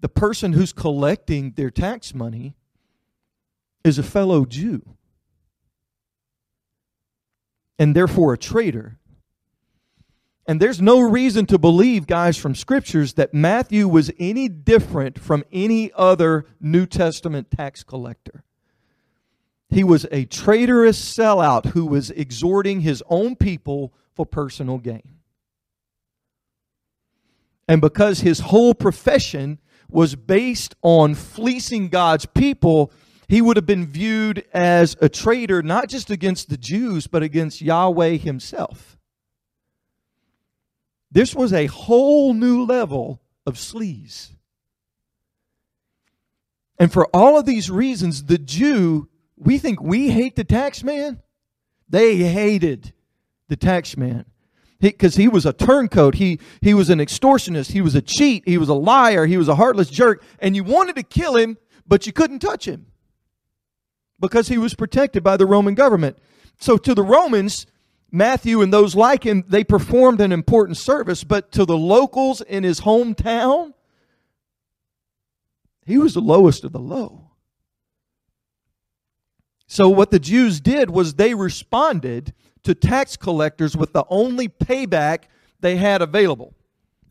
the 0.01 0.09
person 0.09 0.53
who's 0.53 0.73
collecting 0.73 1.53
their 1.53 1.71
tax 1.71 2.15
money 2.15 2.57
is 3.89 3.99
a 3.99 4.05
fellow 4.05 4.45
Jew 4.45 4.83
and 7.79 7.97
therefore 7.97 8.35
a 8.35 8.39
traitor. 8.39 8.99
And 10.47 10.61
there's 10.61 10.81
no 10.81 11.01
reason 11.01 11.45
to 11.47 11.59
believe, 11.59 12.07
guys, 12.07 12.39
from 12.39 12.55
scriptures 12.55 13.15
that 13.15 13.35
Matthew 13.35 13.87
was 13.87 14.11
any 14.19 14.49
different 14.49 15.19
from 15.19 15.45
any 15.53 15.91
other 15.95 16.47
New 16.61 16.87
Testament 16.87 17.51
tax 17.51 17.83
collector. 17.83 18.45
He 19.69 19.85
was 19.85 20.07
a 20.11 20.25
traitorous 20.25 20.99
sellout 20.99 21.67
who 21.67 21.85
was 21.85 22.11
exhorting 22.11 22.81
his 22.81 23.03
own 23.11 23.37
people 23.37 23.93
for 24.15 24.25
personal 24.25 24.79
gain. 24.79 25.17
And 27.69 27.83
because 27.83 28.21
his 28.21 28.41
whole 28.41 28.73
profession 28.73 29.59
was 29.91 30.15
based 30.15 30.75
on 30.81 31.15
fleecing 31.15 31.89
God's 31.89 32.25
people, 32.25 32.91
he 33.29 33.43
would 33.43 33.57
have 33.57 33.67
been 33.67 33.87
viewed 33.87 34.45
as 34.55 34.97
a 35.03 35.09
traitor 35.09 35.63
not 35.63 35.89
just 35.89 36.11
against 36.11 36.49
the 36.49 36.57
Jews, 36.57 37.07
but 37.07 37.23
against 37.23 37.61
Yahweh 37.61 38.17
himself. 38.17 38.97
This 41.11 41.35
was 41.35 41.53
a 41.53 41.67
whole 41.67 42.33
new 42.33 42.65
level 42.65 43.21
of 43.47 43.55
sleaze. 43.55 44.31
And 46.79 46.93
for 46.93 47.07
all 47.15 47.39
of 47.39 47.45
these 47.45 47.71
reasons, 47.71 48.25
the 48.25 48.39
Jew, 48.39 49.09
we 49.37 49.59
think 49.59 49.83
we 49.83 50.11
hate 50.11 50.37
the 50.37 50.45
tax 50.45 50.83
man. 50.83 51.21
They 51.89 52.17
hated 52.17 52.93
the 53.49 53.57
tax 53.57 53.97
man 53.97 54.25
because 54.81 55.17
he, 55.17 55.25
he, 55.25 55.29
was 55.29 55.45
a 55.45 55.53
turncoat. 55.53 56.15
He, 56.15 56.39
he 56.63 56.73
was 56.73 56.89
an 56.89 56.99
extortionist. 56.99 57.73
He 57.73 57.81
was 57.81 57.95
a 57.95 58.03
cheat. 58.03 58.45
He 58.47 58.59
was 58.59 58.69
a 58.69 58.75
liar. 58.75 59.27
He 59.27 59.37
was 59.37 59.49
a 59.49 59.57
heartless 59.57 59.91
jerk. 59.91 60.23
And 60.39 60.55
you 60.55 60.65
wanted 60.65 60.97
to 60.97 61.03
kill 61.03 61.37
him, 61.37 61.59
but 61.87 62.07
you 62.07 62.13
couldn't 62.13 62.39
touch 62.39 62.67
him 62.67 62.87
because 64.21 64.49
he 64.49 64.59
was 64.59 64.75
protected 64.75 65.23
by 65.23 65.37
the 65.37 65.47
Roman 65.47 65.75
government. 65.75 66.19
So 66.59 66.77
to 66.77 66.95
the 66.95 67.03
Romans, 67.03 67.67
Matthew 68.11 68.63
and 68.63 68.73
those 68.73 68.95
like 68.95 69.25
him, 69.25 69.45
they 69.49 69.65
performed 69.65 70.21
an 70.21 70.33
important 70.33 70.77
service, 70.77 71.25
but 71.25 71.53
to 71.53 71.65
the 71.65 71.77
locals 71.77 72.41
in 72.41 72.65
his 72.65 72.81
hometown, 72.81 73.75
he 75.85 75.99
was 75.99 76.15
the 76.15 76.21
lowest 76.21 76.65
of 76.65 76.73
the 76.73 76.79
low. 76.79 77.31
So 79.67 79.89
what 79.89 80.11
the 80.11 80.19
Jews 80.19 80.61
did 80.61 80.91
was 80.91 81.15
they 81.15 81.35
responded 81.35 82.33
to 82.63 82.75
tax 82.75 83.17
collectors 83.17 83.77
with 83.77 83.93
the 83.93 84.05
only 84.09 84.49
payback 84.49 85.25
they 85.61 85.77
had 85.77 86.03
available. 86.03 86.55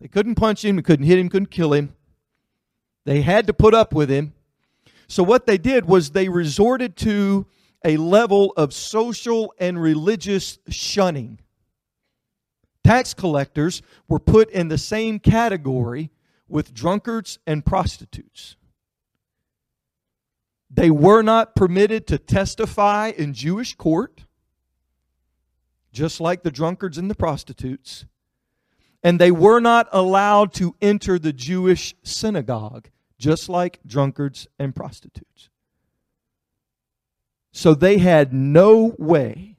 They 0.02 0.08
couldn't 0.08 0.36
punch 0.36 0.66
him, 0.66 0.76
they 0.76 0.82
couldn't 0.82 1.06
hit 1.06 1.20
him, 1.20 1.30
couldn't 1.30 1.52
kill 1.52 1.74
him. 1.74 1.94
They 3.06 3.22
had 3.22 3.48
to 3.48 3.54
put 3.54 3.74
up 3.74 3.94
with 3.94 4.10
him. 4.10 4.34
So, 5.08 5.24
what 5.24 5.46
they 5.46 5.58
did 5.58 5.86
was 5.86 6.12
they 6.12 6.28
resorted 6.28 6.98
to 6.98 7.48
a 7.86 7.98
level 7.98 8.54
of 8.58 8.74
social 8.74 9.54
and 9.58 9.82
religious 9.82 10.60
shunning. 10.68 11.40
Tax 12.84 13.14
collectors 13.14 13.82
were 14.08 14.20
put 14.20 14.50
in 14.50 14.68
the 14.68 14.78
same 14.78 15.20
category 15.20 16.12
with 16.50 16.74
drunkards 16.74 17.40
and 17.48 17.66
prostitutes. 17.66 18.58
They 20.70 20.92
were 20.92 21.22
not 21.22 21.56
permitted 21.56 22.08
to 22.08 22.18
testify 22.18 23.14
in 23.18 23.34
Jewish 23.34 23.76
court, 23.76 24.26
just 25.94 26.20
like 26.20 26.44
the 26.44 26.52
drunkards 26.52 26.98
and 26.98 27.10
the 27.10 27.16
prostitutes. 27.16 28.06
And 29.04 29.20
they 29.20 29.32
were 29.32 29.62
not 29.62 29.88
allowed 29.94 30.54
to 30.56 30.76
enter 30.82 31.18
the 31.18 31.32
Jewish 31.32 31.96
synagogue 32.04 32.90
just 33.18 33.50
like 33.50 33.80
drunkards 33.86 34.48
and 34.60 34.76
prostitutes. 34.76 35.50
So 37.52 37.74
they 37.74 37.98
had 37.98 38.34
no 38.34 38.96
way 39.00 39.58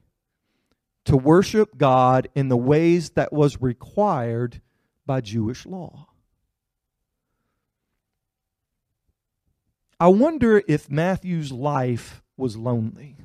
to 1.05 1.17
worship 1.17 1.77
God 1.77 2.29
in 2.35 2.49
the 2.49 2.57
ways 2.57 3.11
that 3.11 3.33
was 3.33 3.61
required 3.61 4.61
by 5.05 5.21
Jewish 5.21 5.65
law. 5.65 6.07
I 9.99 10.07
wonder 10.07 10.61
if 10.67 10.89
Matthew's 10.89 11.51
life 11.51 12.21
was 12.37 12.55
lonely. 12.55 13.17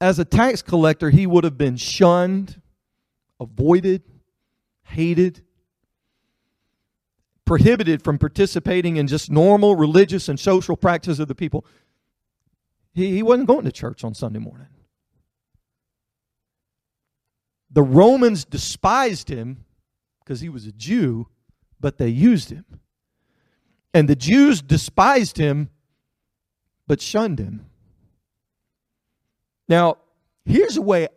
As 0.00 0.18
a 0.18 0.24
tax 0.24 0.62
collector, 0.62 1.10
he 1.10 1.26
would 1.26 1.44
have 1.44 1.58
been 1.58 1.76
shunned, 1.76 2.62
avoided, 3.40 4.02
hated, 4.84 5.42
prohibited 7.50 8.00
from 8.00 8.16
participating 8.16 8.96
in 8.96 9.08
just 9.08 9.28
normal 9.28 9.74
religious 9.74 10.28
and 10.28 10.38
social 10.38 10.76
practices 10.76 11.18
of 11.18 11.26
the 11.26 11.34
people. 11.34 11.66
He, 12.92 13.10
he 13.10 13.24
wasn't 13.24 13.48
going 13.48 13.64
to 13.64 13.72
church 13.72 14.04
on 14.04 14.14
Sunday 14.14 14.38
morning. 14.38 14.68
The 17.68 17.82
Romans 17.82 18.44
despised 18.44 19.28
him 19.28 19.64
because 20.20 20.40
he 20.40 20.48
was 20.48 20.64
a 20.64 20.70
Jew, 20.70 21.26
but 21.80 21.98
they 21.98 22.06
used 22.06 22.50
him. 22.50 22.64
And 23.92 24.08
the 24.08 24.14
Jews 24.14 24.62
despised 24.62 25.36
him, 25.36 25.70
but 26.86 27.00
shunned 27.00 27.40
him. 27.40 27.66
Now, 29.68 29.96
here's 30.44 30.76
a 30.76 30.82
way 30.82 31.08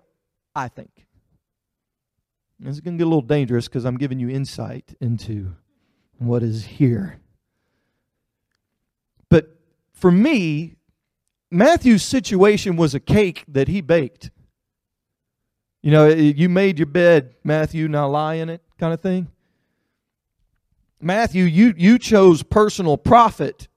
I 0.56 0.68
think. 0.68 1.06
This 2.60 2.74
is 2.74 2.82
going 2.82 2.96
to 2.96 3.04
get 3.04 3.06
a 3.06 3.14
little 3.14 3.22
dangerous 3.22 3.68
because 3.68 3.86
I'm 3.86 3.98
giving 3.98 4.20
you 4.20 4.30
insight 4.30 4.96
into 5.00 5.54
what 6.26 6.44
is 6.44 6.66
here. 6.66 7.20
But 9.30 9.56
for 9.94 10.12
me, 10.12 10.76
Matthew's 11.52 12.04
situation 12.04 12.76
was 12.76 12.96
a 12.96 13.00
cake 13.00 13.44
that 13.48 13.68
he 13.68 13.82
baked. 13.82 14.32
You 15.82 15.92
know, 15.92 16.08
you 16.08 16.50
made 16.50 16.80
your 16.80 16.86
bed, 16.86 17.36
Matthew, 17.44 17.88
now 17.88 18.08
lie 18.08 18.36
in 18.36 18.50
it, 18.50 18.62
kind 18.80 18.94
of 18.94 19.02
thing. 19.02 19.28
Matthew, 21.02 21.44
you, 21.44 21.74
you 21.76 22.00
chose 22.00 22.42
personal 22.42 22.98
profit 22.98 23.68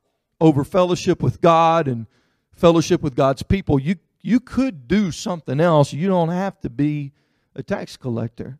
over 0.40 0.62
fellowship 0.62 1.22
with 1.22 1.40
God 1.40 1.88
and 1.88 2.06
fellowship 2.52 3.02
with 3.02 3.16
God's 3.16 3.42
people. 3.42 3.80
You, 3.80 3.96
you 4.22 4.38
could 4.38 4.86
do 4.86 5.10
something 5.10 5.60
else. 5.60 5.92
You 5.92 6.08
don't 6.08 6.28
have 6.28 6.60
to 6.60 6.70
be 6.70 7.12
a 7.54 7.62
tax 7.62 7.96
collector. 7.96 8.58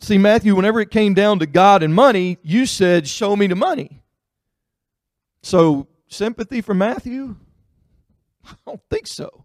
See, 0.00 0.18
Matthew, 0.18 0.54
whenever 0.54 0.80
it 0.80 0.90
came 0.90 1.14
down 1.14 1.38
to 1.38 1.46
God 1.46 1.82
and 1.82 1.94
money, 1.94 2.38
you 2.42 2.66
said, 2.66 3.08
Show 3.08 3.34
me 3.34 3.46
the 3.46 3.54
money. 3.54 4.02
So, 5.42 5.88
sympathy 6.08 6.60
for 6.60 6.74
Matthew? 6.74 7.36
I 8.44 8.54
don't 8.66 8.82
think 8.90 9.06
so. 9.06 9.44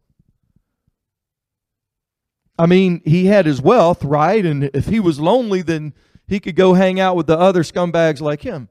I 2.60 2.66
mean, 2.66 3.02
he 3.06 3.26
had 3.26 3.46
his 3.46 3.62
wealth, 3.62 4.04
right? 4.04 4.46
And 4.46 4.66
if 4.74 4.86
he 4.86 5.00
was 5.00 5.20
lonely, 5.20 5.62
then 5.62 5.94
he 6.28 6.40
could 6.40 6.56
go 6.56 6.74
hang 6.74 7.00
out 7.00 7.16
with 7.16 7.28
the 7.28 7.38
other 7.38 7.64
scumbags 7.64 8.22
like 8.22 8.42
him. 8.42 8.70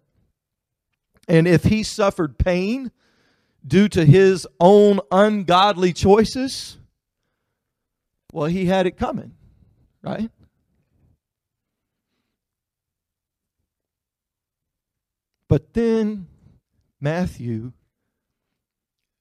And 1.27 1.49
if 1.49 1.65
he 1.65 1.83
suffered 1.83 2.39
pain 2.39 2.91
due 3.67 3.89
to 3.89 4.05
his 4.05 4.47
own 4.59 5.01
ungodly 5.11 5.93
choices, 5.93 6.79
well, 8.33 8.47
he 8.47 8.67
had 8.67 8.87
it 8.87 8.97
coming, 8.97 9.35
right? 10.03 10.31
But 15.51 15.75
then 15.75 16.29
Matthew 17.01 17.73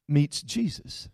meets 0.08 0.44
Jesus. 0.44 1.10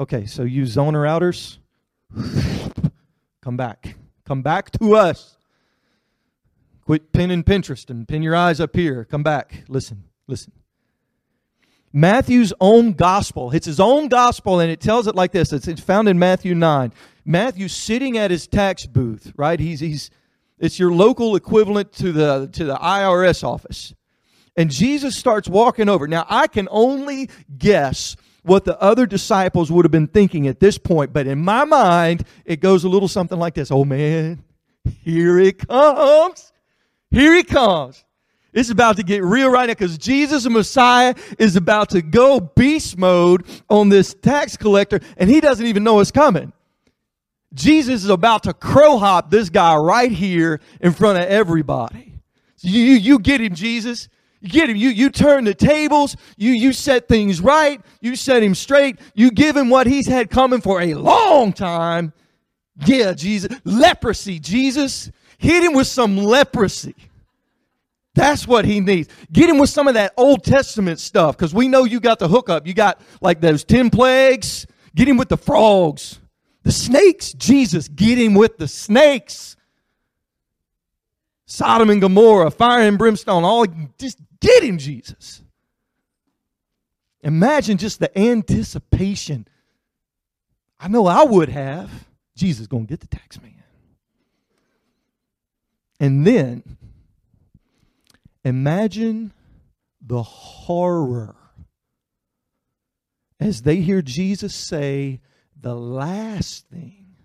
Okay, 0.00 0.26
so 0.26 0.42
you 0.42 0.64
zoner 0.64 1.08
outers, 1.08 1.60
come 3.40 3.56
back. 3.56 3.94
Come 4.24 4.42
back 4.42 4.72
to 4.80 4.96
us. 4.96 5.36
Quit 6.84 7.12
pinning 7.12 7.44
Pinterest 7.44 7.88
and 7.88 8.08
pin 8.08 8.24
your 8.24 8.34
eyes 8.34 8.58
up 8.58 8.74
here. 8.74 9.04
Come 9.04 9.22
back. 9.22 9.62
Listen, 9.68 10.02
listen. 10.26 10.50
Matthew's 11.92 12.52
own 12.60 12.94
gospel. 12.94 13.52
It's 13.52 13.66
his 13.66 13.78
own 13.78 14.08
gospel, 14.08 14.58
and 14.58 14.72
it 14.72 14.80
tells 14.80 15.06
it 15.06 15.14
like 15.14 15.30
this. 15.30 15.52
It's, 15.52 15.68
it's 15.68 15.80
found 15.80 16.08
in 16.08 16.18
Matthew 16.18 16.56
9. 16.56 16.92
Matthew 17.24 17.68
sitting 17.68 18.18
at 18.18 18.32
his 18.32 18.48
tax 18.48 18.86
booth, 18.86 19.32
right? 19.36 19.60
He's, 19.60 19.78
he's, 19.78 20.10
it's 20.58 20.78
your 20.78 20.92
local 20.92 21.36
equivalent 21.36 21.92
to 21.94 22.12
the, 22.12 22.48
to 22.52 22.64
the 22.64 22.76
IRS 22.76 23.44
office. 23.44 23.94
And 24.56 24.70
Jesus 24.70 25.16
starts 25.16 25.48
walking 25.48 25.88
over. 25.88 26.08
Now, 26.08 26.26
I 26.28 26.48
can 26.48 26.68
only 26.70 27.30
guess 27.56 28.16
what 28.42 28.64
the 28.64 28.80
other 28.80 29.06
disciples 29.06 29.70
would 29.70 29.84
have 29.84 29.92
been 29.92 30.08
thinking 30.08 30.48
at 30.48 30.58
this 30.58 30.78
point, 30.78 31.12
but 31.12 31.26
in 31.26 31.38
my 31.38 31.64
mind, 31.64 32.24
it 32.44 32.60
goes 32.60 32.84
a 32.84 32.88
little 32.88 33.08
something 33.08 33.38
like 33.38 33.54
this 33.54 33.70
Oh 33.70 33.84
man, 33.84 34.42
here 35.02 35.38
it 35.38 35.66
comes. 35.66 36.52
Here 37.10 37.34
he 37.34 37.42
comes. 37.42 38.04
It's 38.52 38.70
about 38.70 38.96
to 38.96 39.02
get 39.02 39.22
real 39.22 39.50
right 39.50 39.66
now 39.66 39.74
because 39.74 39.98
Jesus, 39.98 40.44
the 40.44 40.50
Messiah, 40.50 41.14
is 41.38 41.54
about 41.56 41.90
to 41.90 42.02
go 42.02 42.40
beast 42.40 42.96
mode 42.96 43.46
on 43.68 43.88
this 43.90 44.14
tax 44.14 44.56
collector, 44.56 45.00
and 45.16 45.28
he 45.28 45.40
doesn't 45.40 45.66
even 45.66 45.84
know 45.84 46.00
it's 46.00 46.10
coming. 46.10 46.52
Jesus 47.54 48.04
is 48.04 48.10
about 48.10 48.42
to 48.44 48.52
crow 48.52 48.98
hop 48.98 49.30
this 49.30 49.48
guy 49.48 49.76
right 49.76 50.12
here 50.12 50.60
in 50.80 50.92
front 50.92 51.18
of 51.18 51.24
everybody. 51.24 52.14
You, 52.60 52.80
you, 52.80 52.94
you 52.96 53.18
get 53.18 53.40
him, 53.40 53.54
Jesus. 53.54 54.08
You 54.40 54.50
get 54.50 54.70
him. 54.70 54.76
You, 54.76 54.90
you 54.90 55.10
turn 55.10 55.44
the 55.44 55.54
tables. 55.54 56.16
You, 56.36 56.52
you 56.52 56.72
set 56.72 57.08
things 57.08 57.40
right. 57.40 57.80
You 58.00 58.16
set 58.16 58.42
him 58.42 58.54
straight. 58.54 58.98
You 59.14 59.30
give 59.30 59.56
him 59.56 59.70
what 59.70 59.86
he's 59.86 60.06
had 60.06 60.30
coming 60.30 60.60
for 60.60 60.80
a 60.80 60.94
long 60.94 61.52
time. 61.52 62.12
Yeah, 62.86 63.12
Jesus. 63.12 63.56
Leprosy, 63.64 64.38
Jesus. 64.38 65.10
Hit 65.38 65.64
him 65.64 65.72
with 65.72 65.86
some 65.86 66.16
leprosy. 66.16 66.94
That's 68.14 68.48
what 68.48 68.64
he 68.64 68.80
needs. 68.80 69.08
Get 69.32 69.48
him 69.48 69.58
with 69.58 69.70
some 69.70 69.86
of 69.86 69.94
that 69.94 70.12
Old 70.16 70.42
Testament 70.42 70.98
stuff 70.98 71.36
because 71.36 71.54
we 71.54 71.68
know 71.68 71.84
you 71.84 72.00
got 72.00 72.18
the 72.18 72.28
hookup. 72.28 72.66
You 72.66 72.74
got 72.74 73.00
like 73.20 73.40
those 73.40 73.64
10 73.64 73.90
plagues. 73.90 74.66
Get 74.94 75.08
him 75.08 75.16
with 75.16 75.28
the 75.28 75.36
frogs. 75.36 76.18
The 76.68 76.72
snakes, 76.72 77.32
Jesus, 77.32 77.88
get 77.88 78.18
him 78.18 78.34
with 78.34 78.58
the 78.58 78.68
snakes. 78.68 79.56
Sodom 81.46 81.88
and 81.88 81.98
Gomorrah, 81.98 82.50
fire 82.50 82.86
and 82.86 82.98
brimstone, 82.98 83.42
all 83.42 83.64
just 83.98 84.18
get 84.38 84.62
him, 84.62 84.76
Jesus. 84.76 85.40
Imagine 87.22 87.78
just 87.78 88.00
the 88.00 88.18
anticipation. 88.18 89.48
I 90.78 90.88
know 90.88 91.06
I 91.06 91.24
would 91.24 91.48
have. 91.48 91.90
Jesus 92.36 92.66
going 92.66 92.86
to 92.86 92.90
get 92.90 93.00
the 93.00 93.06
tax 93.06 93.40
man. 93.40 93.64
And 95.98 96.26
then 96.26 96.76
imagine 98.44 99.32
the 100.02 100.22
horror 100.22 101.34
as 103.40 103.62
they 103.62 103.76
hear 103.76 104.02
Jesus 104.02 104.54
say, 104.54 105.22
the 105.60 105.74
last 105.74 106.68
thing 106.68 107.16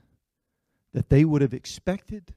that 0.93 1.09
they 1.09 1.25
would 1.25 1.41
have 1.41 1.53
expected, 1.53 2.33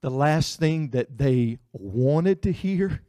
the 0.00 0.10
last 0.10 0.58
thing 0.58 0.90
that 0.90 1.18
they 1.18 1.58
wanted 1.72 2.42
to 2.42 2.52
hear, 2.52 3.02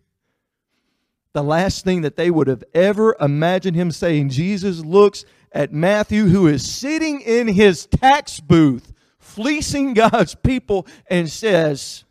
the 1.33 1.43
last 1.43 1.83
thing 1.83 2.01
that 2.01 2.15
they 2.15 2.31
would 2.31 2.47
have 2.47 2.63
ever 2.73 3.15
imagined 3.19 3.75
him 3.75 3.91
saying. 3.91 4.29
Jesus 4.29 4.79
looks 4.83 5.25
at 5.51 5.71
Matthew, 5.71 6.25
who 6.25 6.47
is 6.47 6.69
sitting 6.69 7.21
in 7.21 7.47
his 7.47 7.85
tax 7.85 8.39
booth, 8.39 8.91
fleecing 9.19 9.93
God's 9.93 10.35
people, 10.35 10.87
and 11.09 11.29
says, 11.29 12.03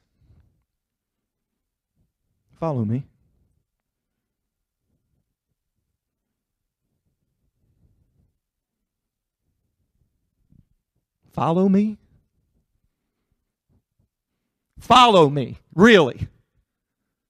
Follow 2.58 2.84
me. 2.84 3.04
Follow 11.38 11.68
me? 11.68 11.98
Follow 14.80 15.30
me. 15.30 15.56
Really? 15.72 16.26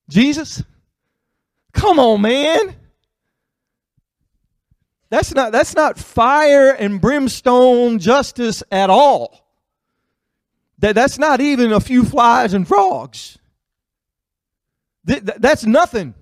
Jesus? 0.09 0.63
Come 1.75 1.99
on, 1.99 2.23
man. 2.23 2.75
That's 5.11 5.35
not, 5.35 5.53
that's 5.53 5.77
not 5.77 5.99
fire 5.99 6.71
and 6.71 7.03
brimstone 7.03 7.99
justice 7.99 8.63
at 8.73 8.89
all. 8.89 9.47
That, 10.79 10.95
that's 10.95 11.19
not 11.19 11.43
even 11.43 11.71
a 11.73 11.79
few 11.79 12.03
flies 12.03 12.55
and 12.55 12.67
frogs. 12.67 13.37
that's 15.05 15.67
nothing. 15.67 16.15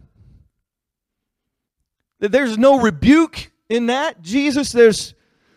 There's 2.18 2.58
no 2.58 2.80
rebuke 2.80 3.52
in 3.68 3.86
that. 3.86 4.22
Jesus, 4.22 4.72
there's, 4.72 5.14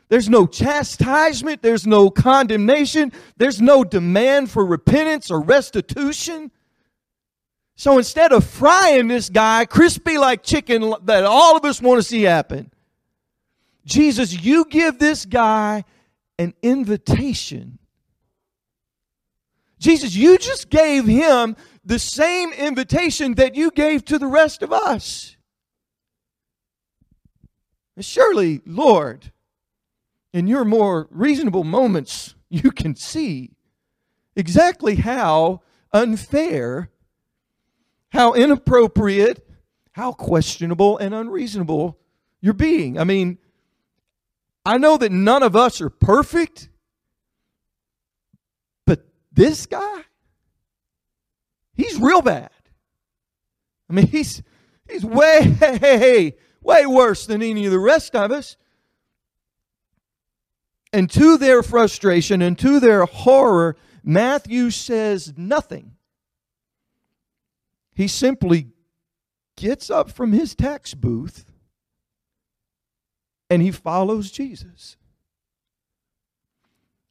there's 0.10 0.28
no 0.28 0.48
chastisement. 0.48 1.62
There's 1.62 1.86
no 1.86 2.10
condemnation. 2.10 3.12
There's 3.38 3.62
no 3.62 3.84
demand 3.84 4.50
for 4.50 4.66
repentance 4.66 5.30
or 5.30 5.40
restitution. 5.40 6.52
So 7.76 7.98
instead 7.98 8.34
of 8.34 8.44
frying 8.44 9.08
this 9.08 9.30
guy 9.30 9.66
crispy 9.66 10.18
like 10.18 10.44
chicken 10.44 10.94
that 11.04 11.24
all 11.24 11.56
of 11.56 11.64
us 11.64 11.82
want 11.82 12.00
to 12.00 12.04
see 12.04 12.24
happen, 12.24 12.72
Jesus, 13.86 14.44
you 14.44 14.66
give 14.66 15.00
this 15.00 15.26
guy 15.26 15.86
an 16.40 16.54
invitation. 16.62 17.78
Jesus, 19.80 20.16
you 20.16 20.38
just 20.38 20.70
gave 20.70 21.06
him 21.06 21.56
the 21.86 22.00
same 22.00 22.52
invitation 22.54 23.36
that 23.36 23.56
you 23.56 23.72
gave 23.72 24.04
to 24.06 24.18
the 24.18 24.28
rest 24.28 24.64
of 24.64 24.74
us. 24.74 25.38
Surely, 28.00 28.62
Lord, 28.66 29.32
in 30.34 30.48
your 30.48 30.66
more 30.66 31.08
reasonable 31.12 31.64
moments, 31.64 32.36
you 32.50 32.72
can 32.72 32.96
see 32.96 33.52
exactly 34.36 34.96
how 34.96 35.62
unfair, 35.92 36.90
how 38.10 38.34
inappropriate, 38.34 39.48
how 39.94 40.12
questionable 40.12 40.98
and 40.98 41.14
unreasonable 41.14 42.00
you're 42.42 42.54
being. 42.54 42.98
I 42.98 43.04
mean, 43.04 43.38
I 44.66 44.78
know 44.78 44.98
that 44.98 45.12
none 45.12 45.44
of 45.44 45.56
us 45.56 45.82
are 45.82 45.90
perfect, 45.90 46.70
but 48.86 49.06
this 49.32 49.66
guy, 49.66 50.04
he's 51.74 52.00
real 52.00 52.22
bad. 52.22 52.52
I 53.90 53.94
mean, 53.94 54.08
he's 54.08 54.44
he's 54.90 55.04
way 55.04 56.36
way 56.62 56.86
worse 56.86 57.26
than 57.26 57.42
any 57.42 57.66
of 57.66 57.72
the 57.72 57.80
rest 57.80 58.16
of 58.16 58.32
us. 58.32 58.58
And 60.92 61.10
to 61.12 61.38
their 61.38 61.62
frustration 61.62 62.42
and 62.42 62.58
to 62.60 62.80
their 62.80 63.06
horror, 63.06 63.76
Matthew 64.04 64.72
says 64.72 65.34
nothing. 65.38 65.96
He 67.94 68.08
simply 68.08 68.68
gets 69.56 69.90
up 69.90 70.10
from 70.10 70.32
his 70.32 70.56
tax 70.56 70.94
booth 70.94 71.46
and 73.50 73.62
he 73.62 73.72
follows 73.72 74.32
Jesus. 74.32 74.96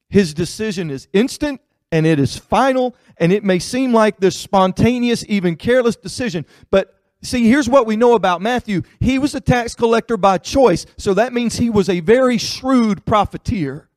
His 0.08 0.32
decision 0.32 0.90
is 0.90 1.08
instant 1.12 1.60
and 1.90 2.06
it 2.06 2.18
is 2.18 2.36
final, 2.36 2.94
and 3.16 3.32
it 3.32 3.42
may 3.42 3.58
seem 3.58 3.94
like 3.94 4.18
this 4.18 4.36
spontaneous, 4.36 5.24
even 5.26 5.56
careless 5.56 5.96
decision, 5.96 6.44
but 6.70 6.97
See, 7.22 7.48
here's 7.48 7.68
what 7.68 7.86
we 7.86 7.96
know 7.96 8.14
about 8.14 8.40
Matthew. 8.40 8.82
He 9.00 9.18
was 9.18 9.34
a 9.34 9.40
tax 9.40 9.74
collector 9.74 10.16
by 10.16 10.38
choice, 10.38 10.86
so 10.96 11.14
that 11.14 11.32
means 11.32 11.56
he 11.56 11.68
was 11.68 11.88
a 11.88 12.00
very 12.00 12.38
shrewd 12.38 13.04
profiteer. 13.04 13.88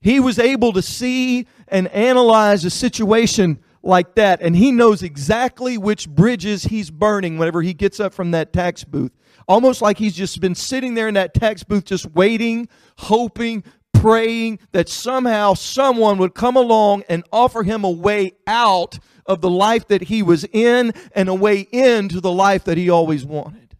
He 0.00 0.18
was 0.18 0.40
able 0.40 0.72
to 0.72 0.82
see 0.82 1.46
and 1.68 1.86
analyze 1.88 2.64
a 2.64 2.70
situation 2.70 3.62
like 3.84 4.16
that, 4.16 4.42
and 4.42 4.56
he 4.56 4.72
knows 4.72 5.04
exactly 5.04 5.78
which 5.78 6.08
bridges 6.08 6.64
he's 6.64 6.90
burning 6.90 7.38
whenever 7.38 7.62
he 7.62 7.74
gets 7.74 8.00
up 8.00 8.12
from 8.12 8.32
that 8.32 8.52
tax 8.52 8.82
booth. 8.82 9.12
Almost 9.46 9.82
like 9.82 9.98
he's 9.98 10.14
just 10.14 10.40
been 10.40 10.56
sitting 10.56 10.94
there 10.94 11.08
in 11.08 11.14
that 11.14 11.34
tax 11.34 11.62
booth, 11.62 11.84
just 11.84 12.10
waiting, 12.12 12.68
hoping, 12.98 13.62
praying 13.92 14.58
that 14.72 14.88
somehow 14.88 15.54
someone 15.54 16.18
would 16.18 16.34
come 16.34 16.56
along 16.56 17.04
and 17.08 17.22
offer 17.32 17.62
him 17.62 17.84
a 17.84 17.90
way 17.90 18.32
out 18.48 18.98
of 19.26 19.40
the 19.40 19.50
life 19.50 19.88
that 19.88 20.02
he 20.02 20.22
was 20.22 20.44
in 20.52 20.92
and 21.14 21.28
a 21.28 21.34
way 21.34 21.60
into 21.72 22.20
the 22.20 22.32
life 22.32 22.64
that 22.64 22.76
he 22.76 22.90
always 22.90 23.24
wanted. 23.24 23.76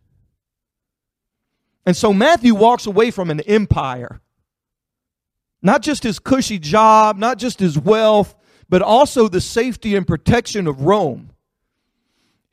And 1.84 1.96
so 1.96 2.12
Matthew 2.12 2.54
walks 2.54 2.86
away 2.86 3.10
from 3.10 3.30
an 3.30 3.40
empire. 3.40 4.20
Not 5.60 5.82
just 5.82 6.02
his 6.02 6.18
cushy 6.18 6.58
job, 6.58 7.16
not 7.16 7.38
just 7.38 7.60
his 7.60 7.78
wealth, 7.78 8.34
but 8.68 8.82
also 8.82 9.28
the 9.28 9.40
safety 9.40 9.94
and 9.94 10.06
protection 10.06 10.66
of 10.66 10.82
Rome. 10.82 11.30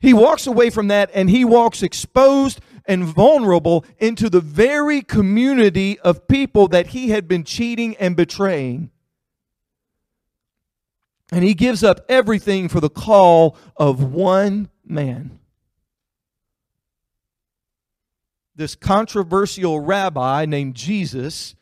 He 0.00 0.14
walks 0.14 0.46
away 0.46 0.70
from 0.70 0.88
that 0.88 1.10
and 1.14 1.28
he 1.28 1.44
walks 1.44 1.82
exposed 1.82 2.60
and 2.86 3.04
vulnerable 3.04 3.84
into 3.98 4.30
the 4.30 4.40
very 4.40 5.02
community 5.02 5.98
of 6.00 6.26
people 6.26 6.68
that 6.68 6.88
he 6.88 7.10
had 7.10 7.28
been 7.28 7.44
cheating 7.44 7.96
and 7.96 8.16
betraying. 8.16 8.90
And 11.32 11.44
he 11.44 11.54
gives 11.54 11.84
up 11.84 12.04
everything 12.08 12.68
for 12.68 12.80
the 12.80 12.90
call 12.90 13.56
of 13.76 14.02
one 14.02 14.68
man. 14.84 15.38
This 18.56 18.74
controversial 18.74 19.80
rabbi 19.80 20.44
named 20.44 20.74
Jesus, 20.74 21.54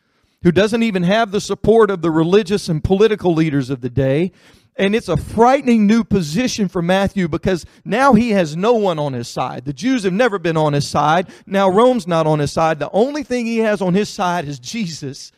who 0.42 0.50
doesn't 0.50 0.83
even 0.83 1.02
have 1.02 1.31
the 1.31 1.40
support 1.40 1.90
of 1.90 2.00
the 2.00 2.11
religious 2.11 2.68
and 2.68 2.83
political 2.83 3.35
leaders 3.35 3.70
of 3.70 3.83
the 3.83 3.90
day. 3.90 4.33
And 4.74 4.94
it's 4.94 5.09
a 5.09 5.16
frightening 5.16 5.87
new 5.87 6.04
position 6.04 6.68
for 6.68 6.81
Matthew 6.81 7.26
because 7.26 7.66
now 7.85 8.14
he 8.14 8.31
has 8.31 8.57
no 8.57 8.74
one 8.74 8.98
on 8.98 9.12
his 9.12 9.26
side. 9.26 9.64
The 9.64 9.72
Jews 9.72 10.04
have 10.04 10.12
never 10.12 10.38
been 10.38 10.57
on 10.57 10.72
his 10.72 10.87
side. 10.87 11.28
Now 11.46 11.68
Rome's 11.68 12.07
not 12.07 12.28
on 12.28 12.38
his 12.38 12.52
side. 12.52 12.78
The 12.78 12.90
only 12.92 13.24
thing 13.24 13.44
he 13.44 13.59
has 13.59 13.83
on 13.83 13.94
his 13.94 14.09
side 14.09 14.46
is 14.46 14.61
Jesus. 14.61 15.33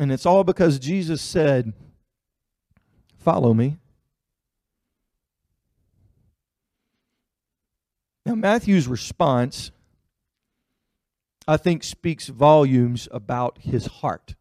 And 0.00 0.10
it's 0.10 0.26
all 0.26 0.42
because 0.42 0.80
Jesus 0.80 1.22
said, 1.22 1.72
Follow 3.22 3.54
me. 3.54 3.78
Now, 8.26 8.34
Matthew's 8.34 8.88
response, 8.88 9.70
I 11.46 11.56
think, 11.56 11.84
speaks 11.84 12.26
volumes 12.26 13.08
about 13.12 13.58
his 13.60 13.86
heart. 13.86 14.34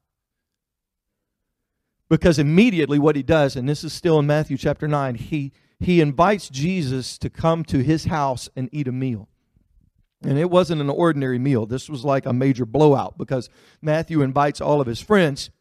Because 2.10 2.40
immediately 2.40 2.98
what 2.98 3.16
he 3.16 3.24
does, 3.24 3.56
and 3.56 3.70
this 3.70 3.84
is 3.84 3.94
still 3.94 4.18
in 4.18 4.26
Matthew 4.26 4.58
chapter 4.58 4.88
9, 4.88 5.16
he, 5.16 5.52
he 5.80 6.02
invites 6.02 6.50
Jesus 6.50 7.20
to 7.20 7.30
come 7.30 7.64
to 7.66 7.84
his 7.84 8.06
house 8.06 8.50
and 8.56 8.68
eat 8.72 8.88
a 8.88 8.92
meal. 8.92 9.30
And 10.24 10.40
it 10.40 10.50
wasn't 10.50 10.82
an 10.82 10.90
ordinary 10.90 11.40
meal. 11.40 11.68
This 11.68 11.88
was 11.88 12.04
like 12.04 12.26
a 12.26 12.34
major 12.34 12.66
blowout 12.66 13.18
because 13.18 13.48
Matthew 13.80 14.22
invites 14.24 14.60
all 14.60 14.82
of 14.82 14.88
his 14.88 15.02
friends 15.02 15.52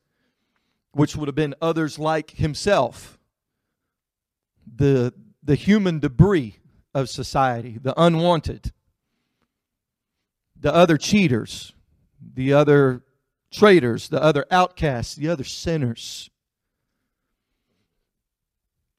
which 0.92 1.16
would 1.16 1.28
have 1.28 1.34
been 1.34 1.54
others 1.60 1.98
like 1.98 2.32
himself, 2.32 3.18
the, 4.76 5.12
the 5.42 5.54
human 5.54 6.00
debris 6.00 6.56
of 6.94 7.08
society, 7.08 7.78
the 7.80 7.94
unwanted, 8.00 8.72
the 10.58 10.74
other 10.74 10.96
cheaters, 10.96 11.72
the 12.34 12.52
other 12.52 13.02
traitors, 13.52 14.08
the 14.08 14.22
other 14.22 14.44
outcasts, 14.50 15.14
the 15.14 15.28
other 15.28 15.44
sinners. 15.44 16.30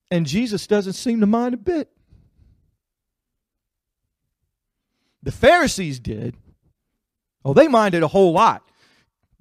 And 0.09 0.25
Jesus 0.25 0.67
doesn't 0.67 0.93
seem 0.93 1.21
to 1.21 1.25
mind 1.25 1.53
a 1.53 1.57
bit. 1.57 1.89
The 5.23 5.31
Pharisees 5.31 5.99
did. 5.99 6.35
Oh, 7.45 7.53
they 7.53 7.67
minded 7.67 8.03
a 8.03 8.07
whole 8.07 8.33
lot. 8.33 8.70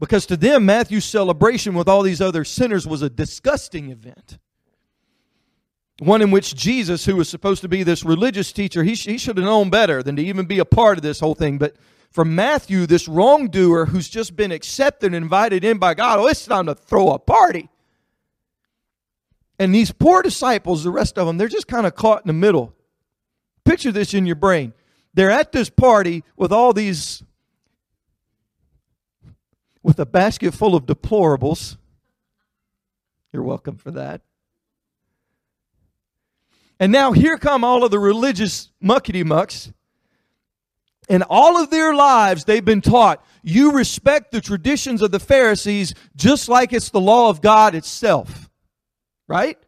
Because 0.00 0.24
to 0.26 0.36
them, 0.36 0.64
Matthew's 0.64 1.04
celebration 1.04 1.74
with 1.74 1.86
all 1.86 2.02
these 2.02 2.22
other 2.22 2.42
sinners 2.42 2.86
was 2.86 3.02
a 3.02 3.10
disgusting 3.10 3.90
event. 3.90 4.38
One 5.98 6.22
in 6.22 6.30
which 6.30 6.54
Jesus, 6.54 7.04
who 7.04 7.16
was 7.16 7.28
supposed 7.28 7.60
to 7.60 7.68
be 7.68 7.82
this 7.82 8.02
religious 8.02 8.50
teacher, 8.50 8.82
he, 8.82 8.94
he 8.94 9.18
should 9.18 9.36
have 9.36 9.44
known 9.44 9.68
better 9.68 10.02
than 10.02 10.16
to 10.16 10.22
even 10.22 10.46
be 10.46 10.58
a 10.58 10.64
part 10.64 10.96
of 10.96 11.02
this 11.02 11.20
whole 11.20 11.34
thing. 11.34 11.58
But 11.58 11.76
for 12.10 12.24
Matthew, 12.24 12.86
this 12.86 13.06
wrongdoer 13.06 13.84
who's 13.84 14.08
just 14.08 14.34
been 14.34 14.50
accepted 14.50 15.08
and 15.08 15.14
invited 15.14 15.64
in 15.64 15.76
by 15.76 15.92
God, 15.92 16.18
oh, 16.18 16.26
it's 16.28 16.46
time 16.46 16.64
to 16.66 16.74
throw 16.74 17.10
a 17.10 17.18
party. 17.18 17.68
And 19.58 19.74
these 19.74 19.92
poor 19.92 20.22
disciples, 20.22 20.82
the 20.82 20.90
rest 20.90 21.18
of 21.18 21.26
them, 21.26 21.36
they're 21.36 21.46
just 21.46 21.68
kind 21.68 21.86
of 21.86 21.94
caught 21.94 22.22
in 22.22 22.28
the 22.28 22.32
middle. 22.32 22.74
Picture 23.66 23.92
this 23.92 24.14
in 24.14 24.24
your 24.24 24.36
brain. 24.36 24.72
They're 25.12 25.30
at 25.30 25.52
this 25.52 25.68
party 25.68 26.24
with 26.36 26.52
all 26.52 26.72
these 26.72 27.22
with 29.82 29.98
a 29.98 30.06
basket 30.06 30.54
full 30.54 30.74
of 30.74 30.86
deplorables. 30.86 31.76
You're 33.32 33.42
welcome 33.42 33.76
for 33.76 33.90
that. 33.92 34.22
And 36.78 36.90
now 36.92 37.12
here 37.12 37.36
come 37.36 37.62
all 37.62 37.84
of 37.84 37.90
the 37.90 37.98
religious 37.98 38.70
muckety 38.82 39.24
mucks. 39.24 39.72
And 41.08 41.24
all 41.28 41.60
of 41.60 41.70
their 41.70 41.92
lives, 41.94 42.44
they've 42.44 42.64
been 42.64 42.80
taught 42.80 43.24
you 43.42 43.72
respect 43.72 44.32
the 44.32 44.40
traditions 44.40 45.02
of 45.02 45.10
the 45.10 45.20
Pharisees 45.20 45.94
just 46.14 46.48
like 46.48 46.72
it's 46.72 46.90
the 46.90 47.00
law 47.00 47.30
of 47.30 47.40
God 47.40 47.74
itself. 47.74 48.50
Right? 49.26 49.58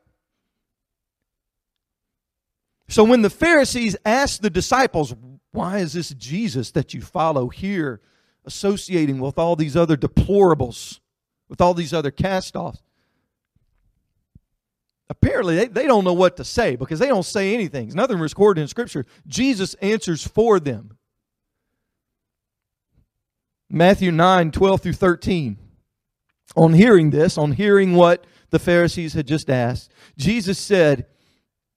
So 2.88 3.04
when 3.04 3.22
the 3.22 3.30
Pharisees 3.30 3.96
asked 4.04 4.42
the 4.42 4.50
disciples, 4.50 5.14
Why 5.52 5.78
is 5.78 5.94
this 5.94 6.10
Jesus 6.10 6.70
that 6.72 6.92
you 6.92 7.00
follow 7.00 7.48
here 7.48 8.00
associating 8.44 9.18
with 9.18 9.38
all 9.38 9.56
these 9.56 9.76
other 9.76 9.96
deplorables, 9.96 11.00
with 11.48 11.60
all 11.60 11.74
these 11.74 11.92
other 11.92 12.10
cast 12.10 12.56
offs. 12.56 12.82
Apparently, 15.08 15.56
they, 15.56 15.66
they 15.66 15.86
don't 15.86 16.04
know 16.04 16.14
what 16.14 16.38
to 16.38 16.44
say 16.44 16.74
because 16.74 16.98
they 16.98 17.08
don't 17.08 17.24
say 17.24 17.52
anything. 17.52 17.88
Nothing 17.88 18.18
recorded 18.18 18.62
in 18.62 18.68
Scripture. 18.68 19.04
Jesus 19.26 19.74
answers 19.74 20.26
for 20.26 20.58
them. 20.58 20.96
Matthew 23.68 24.10
9, 24.10 24.50
12 24.50 24.80
through 24.80 24.92
13. 24.94 25.58
On 26.56 26.72
hearing 26.72 27.10
this, 27.10 27.38
on 27.38 27.52
hearing 27.52 27.94
what 27.94 28.26
the 28.50 28.58
Pharisees 28.58 29.14
had 29.14 29.26
just 29.26 29.48
asked, 29.48 29.90
Jesus 30.16 30.58
said, 30.58 31.06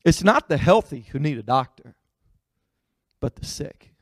It's 0.03 0.23
not 0.23 0.49
the 0.49 0.57
healthy 0.57 1.07
who 1.11 1.19
need 1.19 1.37
a 1.37 1.43
doctor, 1.43 1.95
but 3.19 3.35
the 3.35 3.45
sick. 3.45 3.94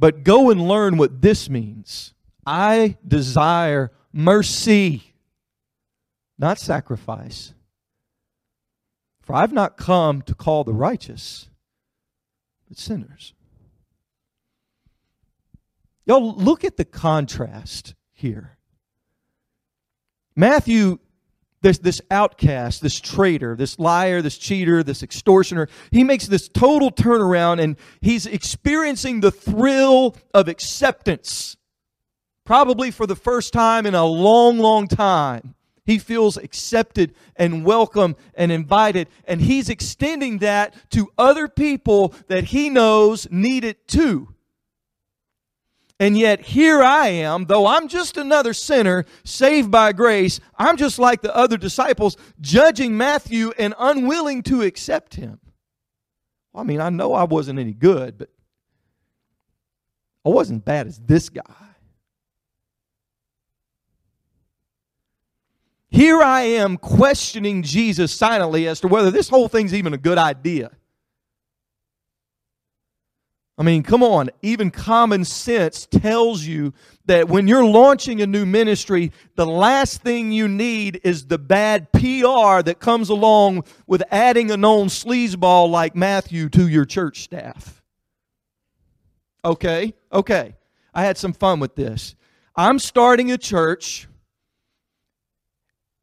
But 0.00 0.24
go 0.24 0.48
and 0.48 0.66
learn 0.66 0.96
what 0.96 1.20
this 1.20 1.50
means. 1.50 2.14
I 2.46 2.96
desire 3.06 3.92
mercy, 4.14 5.12
not 6.38 6.58
sacrifice. 6.58 7.52
For 9.20 9.34
I've 9.34 9.52
not 9.52 9.76
come 9.76 10.22
to 10.22 10.34
call 10.34 10.64
the 10.64 10.72
righteous, 10.72 11.50
but 12.66 12.78
sinners. 12.78 13.34
Y'all, 16.06 16.34
look 16.34 16.64
at 16.64 16.78
the 16.78 16.86
contrast 16.86 17.94
here. 18.10 18.56
Matthew, 20.34 20.98
this, 21.62 21.78
this 21.78 22.00
outcast, 22.10 22.82
this 22.82 22.98
traitor, 22.98 23.54
this 23.54 23.78
liar, 23.78 24.22
this 24.22 24.38
cheater, 24.38 24.82
this 24.82 25.02
extortioner, 25.02 25.68
he 25.90 26.04
makes 26.04 26.26
this 26.26 26.48
total 26.48 26.90
turnaround 26.90 27.60
and 27.60 27.76
he's 28.00 28.26
experiencing 28.26 29.20
the 29.20 29.30
thrill 29.30 30.16
of 30.32 30.48
acceptance. 30.48 31.56
Probably 32.44 32.90
for 32.90 33.06
the 33.06 33.16
first 33.16 33.52
time 33.52 33.86
in 33.86 33.94
a 33.94 34.04
long, 34.04 34.58
long 34.58 34.88
time. 34.88 35.54
He 35.84 35.98
feels 35.98 36.36
accepted 36.36 37.14
and 37.36 37.64
welcome 37.64 38.16
and 38.34 38.52
invited. 38.52 39.08
And 39.24 39.40
he's 39.40 39.68
extending 39.68 40.38
that 40.38 40.74
to 40.90 41.10
other 41.18 41.48
people 41.48 42.14
that 42.28 42.44
he 42.44 42.70
knows 42.70 43.28
need 43.30 43.64
it 43.64 43.88
too. 43.88 44.34
And 46.00 46.16
yet 46.16 46.40
here 46.40 46.82
I 46.82 47.08
am, 47.08 47.44
though 47.44 47.66
I'm 47.66 47.86
just 47.86 48.16
another 48.16 48.54
sinner 48.54 49.04
saved 49.22 49.70
by 49.70 49.92
grace, 49.92 50.40
I'm 50.58 50.78
just 50.78 50.98
like 50.98 51.20
the 51.20 51.36
other 51.36 51.58
disciples, 51.58 52.16
judging 52.40 52.96
Matthew 52.96 53.52
and 53.58 53.74
unwilling 53.78 54.42
to 54.44 54.62
accept 54.62 55.16
him. 55.16 55.38
I 56.54 56.62
mean, 56.62 56.80
I 56.80 56.88
know 56.88 57.12
I 57.12 57.24
wasn't 57.24 57.58
any 57.58 57.74
good, 57.74 58.16
but 58.16 58.30
I 60.24 60.30
wasn't 60.30 60.64
bad 60.64 60.86
as 60.86 60.98
this 60.98 61.28
guy. 61.28 61.42
Here 65.90 66.22
I 66.22 66.42
am 66.42 66.78
questioning 66.78 67.62
Jesus 67.62 68.10
silently 68.10 68.66
as 68.66 68.80
to 68.80 68.88
whether 68.88 69.10
this 69.10 69.28
whole 69.28 69.48
thing's 69.48 69.74
even 69.74 69.92
a 69.92 69.98
good 69.98 70.16
idea. 70.16 70.70
I 73.60 73.62
mean, 73.62 73.82
come 73.82 74.02
on. 74.02 74.30
Even 74.40 74.70
common 74.70 75.22
sense 75.22 75.84
tells 75.84 76.42
you 76.42 76.72
that 77.04 77.28
when 77.28 77.46
you're 77.46 77.62
launching 77.62 78.22
a 78.22 78.26
new 78.26 78.46
ministry, 78.46 79.12
the 79.34 79.44
last 79.44 80.00
thing 80.00 80.32
you 80.32 80.48
need 80.48 80.98
is 81.04 81.26
the 81.26 81.36
bad 81.36 81.92
PR 81.92 82.62
that 82.62 82.78
comes 82.78 83.10
along 83.10 83.64
with 83.86 84.02
adding 84.10 84.50
a 84.50 84.56
known 84.56 84.86
sleazeball 84.86 85.68
like 85.68 85.94
Matthew 85.94 86.48
to 86.48 86.68
your 86.68 86.86
church 86.86 87.20
staff. 87.20 87.82
Okay, 89.44 89.92
okay. 90.10 90.54
I 90.94 91.04
had 91.04 91.18
some 91.18 91.34
fun 91.34 91.60
with 91.60 91.76
this. 91.76 92.14
I'm 92.56 92.78
starting 92.78 93.30
a 93.30 93.36
church 93.36 94.08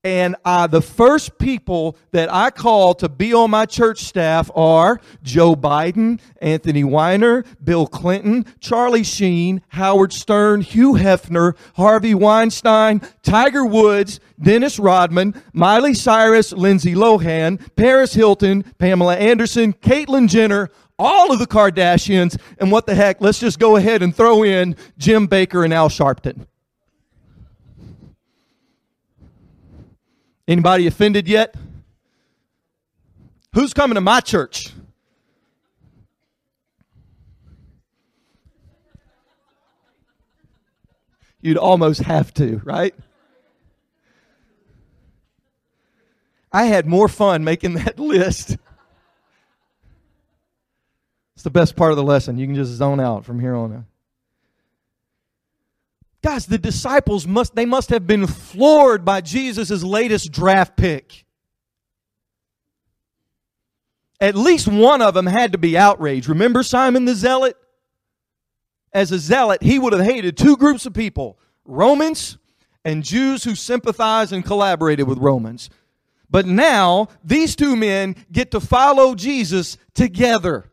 and 0.08 0.38
uh, 0.46 0.68
the 0.68 0.82
first 0.82 1.38
people 1.38 1.98
that 2.12 2.34
I 2.34 2.50
call 2.50 2.94
to 2.96 3.10
be 3.10 3.34
on 3.34 3.52
my 3.52 3.66
church 3.66 4.06
staff 4.06 4.50
are 4.56 5.02
Joe 5.22 5.54
Biden, 5.54 6.22
Anthony 6.42 6.86
Weiner, 6.86 7.44
Bill 7.62 7.86
Clinton, 7.86 8.46
Charlie 8.62 9.04
Sheen, 9.04 9.62
Howard 9.68 10.14
Stern, 10.14 10.62
Hugh 10.62 10.94
Hefner, 10.94 11.58
Harvey 11.76 12.16
Weinstein, 12.16 13.02
Tiger 13.22 13.66
Woods, 13.66 14.22
Dennis 14.42 14.80
Rodman, 14.80 15.36
Miley 15.52 15.94
Cyrus, 15.94 16.54
Lindsay 16.54 16.96
Lohan, 16.96 17.60
Paris 17.76 18.14
Hilton, 18.14 18.64
Pamela 18.78 19.18
Anderson, 19.18 19.74
Caitlyn 19.74 20.30
Jenner, 20.30 20.70
all 20.98 21.34
of 21.34 21.40
the 21.40 21.48
Kardashians, 21.48 22.40
and 22.60 22.72
what 22.72 22.86
the 22.86 22.96
heck, 22.96 23.20
let's 23.20 23.42
just 23.42 23.60
go 23.60 23.76
ahead 23.76 24.02
and 24.02 24.16
throw 24.16 24.44
in 24.44 24.78
Jim 24.98 25.28
Bakker 25.28 25.66
and 25.66 25.74
Al 25.74 25.90
Sharpton. 25.90 26.48
Anybody 30.48 30.88
offended 30.88 31.28
yet? 31.28 31.56
Who's 33.54 33.74
coming 33.74 33.96
to 33.96 34.02
my 34.02 34.22
church? 34.22 34.72
You'd 41.42 41.58
almost 41.58 42.02
have 42.02 42.34
to, 42.36 42.62
right? 42.64 42.96
I 46.52 46.64
had 46.66 46.86
more 46.86 47.08
fun 47.08 47.44
making 47.44 47.76
that 47.76 48.00
list. 48.00 48.58
It's 51.36 51.44
the 51.44 51.50
best 51.50 51.76
part 51.76 51.92
of 51.92 51.98
the 51.98 52.04
lesson. 52.04 52.38
You 52.38 52.48
can 52.48 52.56
just 52.56 52.72
zone 52.72 53.00
out 53.00 53.26
from 53.26 53.40
here 53.40 53.54
on 53.54 53.72
out. 53.72 53.84
Guys, 56.24 56.46
the 56.46 56.58
disciples 56.58 57.28
must 57.28 57.56
they 57.56 57.66
must 57.66 57.90
have 57.90 58.08
been 58.08 58.28
floored 58.28 59.06
by 59.06 59.22
Jesus' 59.22 59.84
latest 59.84 60.32
draft 60.32 60.76
pick. 60.76 61.26
At 64.20 64.36
least 64.36 64.68
one 64.68 65.02
of 65.02 65.14
them 65.14 65.28
had 65.28 65.52
to 65.52 65.58
be 65.58 65.78
outraged. 65.78 66.28
Remember 66.28 66.64
Simon 66.64 67.06
the 67.06 67.14
Zealot? 67.14 67.56
As 68.94 69.12
a 69.12 69.20
zealot, 69.20 69.62
he 69.62 69.78
would 69.78 69.94
have 69.94 70.04
hated 70.04 70.38
two 70.38 70.58
groups 70.58 70.86
of 70.86 70.94
people 70.94 71.38
Romans 71.66 72.38
and 72.84 73.04
Jews 73.04 73.44
who 73.44 73.54
sympathized 73.54 74.34
and 74.34 74.44
collaborated 74.44 75.08
with 75.08 75.20
Romans. 75.20 75.70
But 76.30 76.46
now, 76.46 77.10
these 77.24 77.56
two 77.56 77.76
men 77.76 78.16
get 78.32 78.52
to 78.52 78.60
follow 78.60 79.14
Jesus 79.14 79.78
together. 79.94 80.72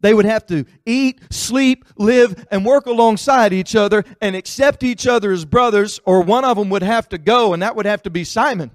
They 0.00 0.14
would 0.14 0.26
have 0.26 0.46
to 0.46 0.64
eat, 0.86 1.20
sleep, 1.30 1.84
live, 1.96 2.46
and 2.50 2.64
work 2.64 2.86
alongside 2.86 3.52
each 3.52 3.74
other 3.74 4.04
and 4.20 4.36
accept 4.36 4.84
each 4.84 5.06
other 5.06 5.32
as 5.32 5.44
brothers, 5.44 5.98
or 6.04 6.22
one 6.22 6.44
of 6.44 6.56
them 6.56 6.70
would 6.70 6.84
have 6.84 7.08
to 7.08 7.18
go, 7.18 7.52
and 7.52 7.62
that 7.62 7.74
would 7.74 7.86
have 7.86 8.02
to 8.02 8.10
be 8.10 8.22
Simon. 8.24 8.70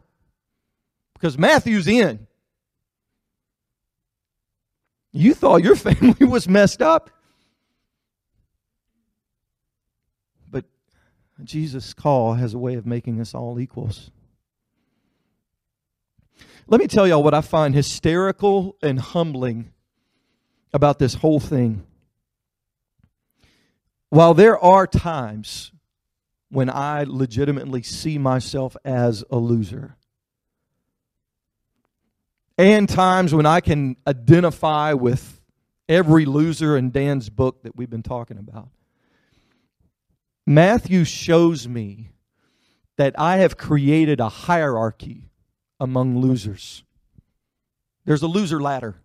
Because 1.14 1.38
Matthew's 1.38 1.88
in. 1.88 2.28
You 5.14 5.34
thought 5.34 5.64
your 5.64 5.76
family 5.78 6.26
was 6.26 6.50
messed 6.50 6.82
up. 6.82 7.10
But 10.52 10.66
Jesus' 11.44 11.94
call 11.94 12.34
has 12.34 12.54
a 12.54 12.60
way 12.60 12.74
of 12.76 12.86
making 12.86 13.22
us 13.22 13.34
all 13.34 13.60
equals. 13.60 14.12
Let 16.68 16.82
me 16.82 16.88
tell 16.88 17.08
y'all 17.08 17.24
what 17.24 17.34
I 17.34 17.42
find 17.42 17.76
hysterical 17.76 18.78
and 18.82 19.00
humbling 19.00 19.73
about 20.74 21.00
this 21.00 21.16
whole 21.16 21.40
thing. 21.40 21.86
While 24.10 24.34
there 24.34 24.58
are 24.60 24.88
times 24.88 25.72
when 26.50 26.70
I 26.70 27.04
legitimately 27.08 27.84
see 27.84 28.18
myself 28.18 28.76
as 28.86 29.24
a 29.32 29.38
loser, 29.38 29.96
and 32.58 32.88
times 32.88 33.34
when 33.34 33.46
I 33.46 33.60
can 33.60 33.96
identify 34.06 34.94
with 34.94 35.42
every 35.90 36.26
loser 36.26 36.78
in 36.78 36.92
Dan's 36.92 37.30
book 37.30 37.64
that 37.64 37.76
we've 37.76 37.90
been 37.90 38.04
talking 38.04 38.38
about. 38.38 38.70
Matthew 40.46 41.04
shows 41.04 41.68
me 41.68 42.10
that 42.98 43.18
I 43.20 43.38
have 43.38 43.58
created 43.58 44.20
a 44.20 44.30
hierarchy 44.30 45.30
among 45.80 46.20
losers. 46.20 46.84
There's 48.06 48.22
a 48.22 48.28
loser 48.28 48.62
ladder. 48.62 48.96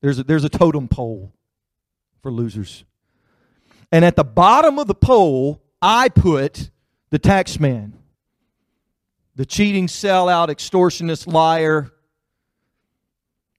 There's 0.00 0.18
a, 0.18 0.24
there's 0.24 0.44
a 0.44 0.48
totem 0.48 0.88
pole 0.88 1.32
for 2.22 2.30
losers. 2.30 2.84
And 3.92 4.04
at 4.04 4.16
the 4.16 4.24
bottom 4.24 4.78
of 4.78 4.86
the 4.86 4.94
pole, 4.94 5.62
I 5.82 6.08
put 6.08 6.70
the 7.10 7.18
tax 7.18 7.58
man, 7.58 7.94
the 9.34 9.44
cheating 9.44 9.86
sellout, 9.86 10.48
extortionist 10.48 11.30
liar, 11.30 11.90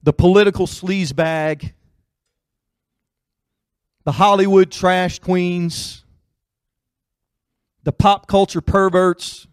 the 0.04 0.14
political 0.14 0.68
sleazebag, 0.68 1.74
the 4.04 4.12
Hollywood 4.12 4.72
trash 4.72 5.20
queens, 5.20 6.04
the 7.84 7.92
pop 7.92 8.28
culture 8.28 8.62
perverts. 8.62 9.48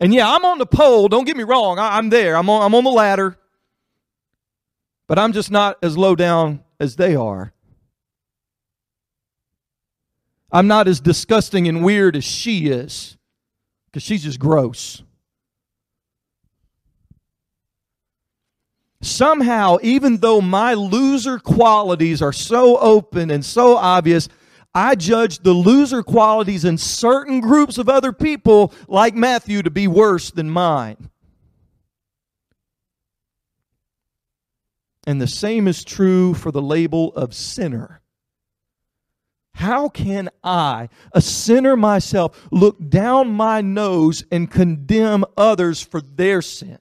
And 0.00 0.14
yeah, 0.14 0.32
I'm 0.32 0.44
on 0.44 0.58
the 0.58 0.66
pole. 0.66 1.08
Don't 1.08 1.24
get 1.24 1.36
me 1.36 1.44
wrong. 1.44 1.78
I, 1.78 1.98
am 1.98 2.08
there. 2.08 2.36
I'm 2.36 2.48
on, 2.48 2.62
I'm 2.62 2.74
on 2.74 2.84
the 2.84 2.90
ladder. 2.90 3.36
But 5.08 5.18
I'm 5.18 5.32
just 5.32 5.50
not 5.50 5.78
as 5.82 5.98
low 5.98 6.14
down 6.14 6.62
as 6.78 6.96
they 6.96 7.16
are. 7.16 7.52
I'm 10.52 10.66
not 10.66 10.86
as 10.86 11.00
disgusting 11.00 11.66
and 11.66 11.82
weird 11.82 12.14
as 12.14 12.24
she 12.24 12.68
is 12.68 13.16
because 13.86 14.02
she's 14.02 14.22
just 14.22 14.38
gross. 14.38 15.02
Somehow, 19.00 19.78
even 19.82 20.18
though 20.18 20.40
my 20.40 20.74
loser 20.74 21.38
qualities 21.38 22.20
are 22.20 22.32
so 22.32 22.78
open 22.78 23.30
and 23.30 23.44
so 23.44 23.76
obvious, 23.76 24.28
I 24.74 24.94
judge 24.94 25.38
the 25.38 25.52
loser 25.52 26.02
qualities 26.02 26.64
in 26.64 26.76
certain 26.76 27.40
groups 27.40 27.78
of 27.78 27.88
other 27.88 28.12
people, 28.12 28.72
like 28.88 29.14
Matthew, 29.14 29.62
to 29.62 29.70
be 29.70 29.88
worse 29.88 30.30
than 30.30 30.50
mine. 30.50 31.10
And 35.08 35.22
the 35.22 35.26
same 35.26 35.66
is 35.66 35.84
true 35.84 36.34
for 36.34 36.52
the 36.52 36.60
label 36.60 37.14
of 37.14 37.32
sinner. 37.32 38.02
How 39.54 39.88
can 39.88 40.28
I, 40.44 40.90
a 41.12 41.22
sinner 41.22 41.78
myself, 41.78 42.46
look 42.52 42.76
down 42.90 43.30
my 43.30 43.62
nose 43.62 44.22
and 44.30 44.50
condemn 44.50 45.24
others 45.34 45.80
for 45.80 46.02
their 46.02 46.42
sin? 46.42 46.78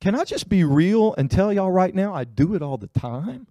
Can 0.00 0.14
I 0.14 0.22
just 0.22 0.48
be 0.48 0.62
real 0.62 1.12
and 1.18 1.28
tell 1.28 1.52
y'all 1.52 1.72
right 1.72 1.92
now, 1.92 2.14
I 2.14 2.22
do 2.22 2.54
it 2.54 2.62
all 2.62 2.78
the 2.78 2.86
time? 2.86 3.48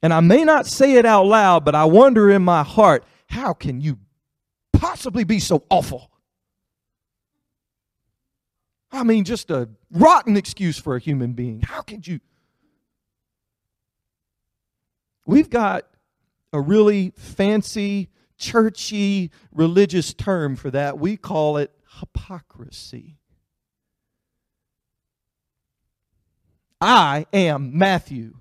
And 0.00 0.14
I 0.14 0.20
may 0.20 0.44
not 0.44 0.66
say 0.66 0.94
it 0.94 1.04
out 1.04 1.26
loud, 1.26 1.62
but 1.66 1.74
I 1.74 1.84
wonder 1.84 2.30
in 2.30 2.42
my 2.42 2.62
heart, 2.62 3.04
how 3.28 3.52
can 3.52 3.82
you 3.82 3.98
possibly 4.72 5.24
be 5.24 5.40
so 5.40 5.62
awful? 5.68 6.10
I 8.94 9.02
mean, 9.02 9.24
just 9.24 9.50
a 9.50 9.68
rotten 9.90 10.36
excuse 10.36 10.78
for 10.78 10.94
a 10.94 11.00
human 11.00 11.32
being. 11.32 11.62
How 11.62 11.82
could 11.82 12.06
you? 12.06 12.20
We've 15.26 15.50
got 15.50 15.86
a 16.52 16.60
really 16.60 17.12
fancy, 17.16 18.08
churchy, 18.38 19.32
religious 19.52 20.14
term 20.14 20.54
for 20.54 20.70
that. 20.70 20.98
We 20.98 21.16
call 21.16 21.56
it 21.56 21.72
hypocrisy. 21.98 23.16
I 26.80 27.26
am 27.32 27.76
Matthew. 27.76 28.36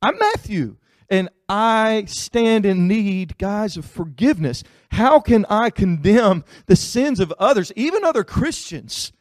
I'm 0.00 0.16
Matthew. 0.18 0.76
And 1.10 1.30
I 1.48 2.04
stand 2.06 2.64
in 2.64 2.86
need, 2.86 3.38
guys, 3.38 3.76
of 3.76 3.84
forgiveness. 3.84 4.62
How 4.92 5.18
can 5.18 5.46
I 5.50 5.70
condemn 5.70 6.44
the 6.66 6.76
sins 6.76 7.18
of 7.18 7.32
others, 7.38 7.72
even 7.74 8.04
other 8.04 8.22
Christians 8.22 9.12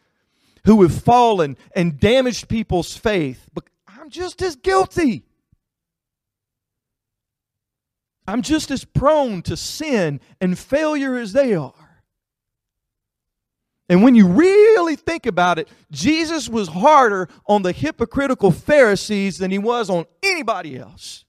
who 0.66 0.82
have 0.84 1.04
fallen 1.04 1.58
and 1.76 2.00
damaged 2.00 2.48
people's 2.48 2.96
faith? 2.96 3.48
But 3.54 3.66
I'm 3.88 4.10
just 4.10 4.42
as 4.42 4.56
guilty. 4.56 5.26
I'm 8.28 8.42
just 8.42 8.72
as 8.72 8.86
prone 8.86 9.42
to 9.44 9.58
sin 9.58 10.22
and 10.40 10.58
failure 10.58 11.18
as 11.18 11.34
they 11.34 11.54
are. 11.54 11.74
And 13.90 14.02
when 14.02 14.16
you 14.16 14.28
really 14.28 14.96
think 14.96 15.26
about 15.26 15.60
it, 15.60 15.68
Jesus 15.92 16.48
was 16.48 16.70
harder 16.70 17.28
on 17.46 17.64
the 17.64 17.74
hypocritical 17.74 18.50
Pharisees 18.50 19.38
than 19.38 19.52
he 19.52 19.58
was 19.58 19.90
on 19.90 20.06
anybody 20.24 20.78
else. 20.78 21.26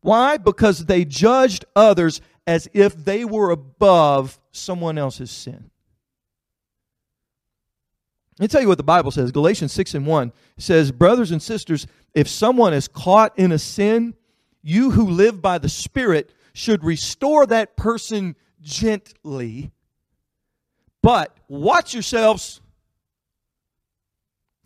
Why? 0.00 0.36
Because 0.36 0.86
they 0.86 1.04
judged 1.04 1.64
others 1.74 2.20
as 2.46 2.68
if 2.72 2.94
they 2.94 3.24
were 3.24 3.50
above 3.50 4.38
someone 4.52 4.96
else's 4.96 5.30
sin. 5.30 5.70
Let 8.40 8.44
me 8.44 8.48
tell 8.48 8.62
you 8.62 8.68
what 8.68 8.78
the 8.78 8.84
Bible 8.84 9.10
says. 9.10 9.32
Galatians 9.32 9.70
6 9.74 9.94
and 9.96 10.06
1 10.06 10.32
says, 10.56 10.92
Brothers 10.92 11.30
and 11.30 11.42
sisters, 11.42 11.86
if 12.14 12.26
someone 12.26 12.72
is 12.72 12.88
caught 12.88 13.38
in 13.38 13.52
a 13.52 13.58
sin, 13.58 14.14
you 14.62 14.92
who 14.92 15.10
live 15.10 15.42
by 15.42 15.58
the 15.58 15.68
Spirit 15.68 16.32
should 16.54 16.82
restore 16.82 17.44
that 17.44 17.76
person 17.76 18.34
gently. 18.62 19.72
But 21.02 21.36
watch 21.48 21.92
yourselves. 21.92 22.62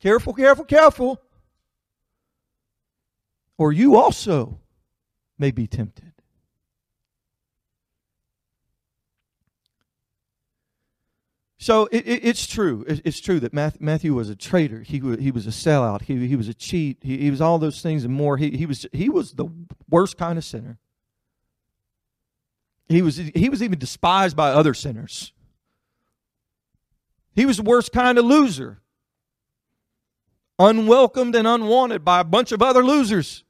Careful, 0.00 0.34
careful, 0.34 0.66
careful. 0.66 1.20
Or 3.58 3.72
you 3.72 3.96
also 3.96 4.60
may 5.36 5.50
be 5.50 5.66
tempted. 5.66 6.12
So 11.64 11.88
it, 11.90 12.06
it, 12.06 12.24
it's 12.26 12.46
true. 12.46 12.84
It, 12.86 13.00
it's 13.06 13.20
true 13.20 13.40
that 13.40 13.54
Matthew 13.54 14.12
was 14.12 14.28
a 14.28 14.36
traitor. 14.36 14.82
He, 14.82 15.00
he 15.18 15.30
was 15.30 15.46
a 15.46 15.50
sellout. 15.50 16.02
He, 16.02 16.26
he 16.26 16.36
was 16.36 16.46
a 16.46 16.52
cheat. 16.52 16.98
He, 17.00 17.16
he 17.16 17.30
was 17.30 17.40
all 17.40 17.58
those 17.58 17.80
things 17.80 18.04
and 18.04 18.12
more. 18.12 18.36
He, 18.36 18.50
he, 18.50 18.66
was, 18.66 18.84
he 18.92 19.08
was 19.08 19.32
the 19.32 19.46
worst 19.88 20.18
kind 20.18 20.36
of 20.36 20.44
sinner. 20.44 20.78
He 22.86 23.00
was, 23.00 23.16
he 23.16 23.48
was 23.48 23.62
even 23.62 23.78
despised 23.78 24.36
by 24.36 24.50
other 24.50 24.74
sinners. 24.74 25.32
He 27.34 27.46
was 27.46 27.56
the 27.56 27.62
worst 27.62 27.92
kind 27.92 28.18
of 28.18 28.26
loser. 28.26 28.82
Unwelcomed 30.58 31.34
and 31.34 31.48
unwanted 31.48 32.04
by 32.04 32.20
a 32.20 32.24
bunch 32.24 32.52
of 32.52 32.60
other 32.60 32.84
losers. 32.84 33.42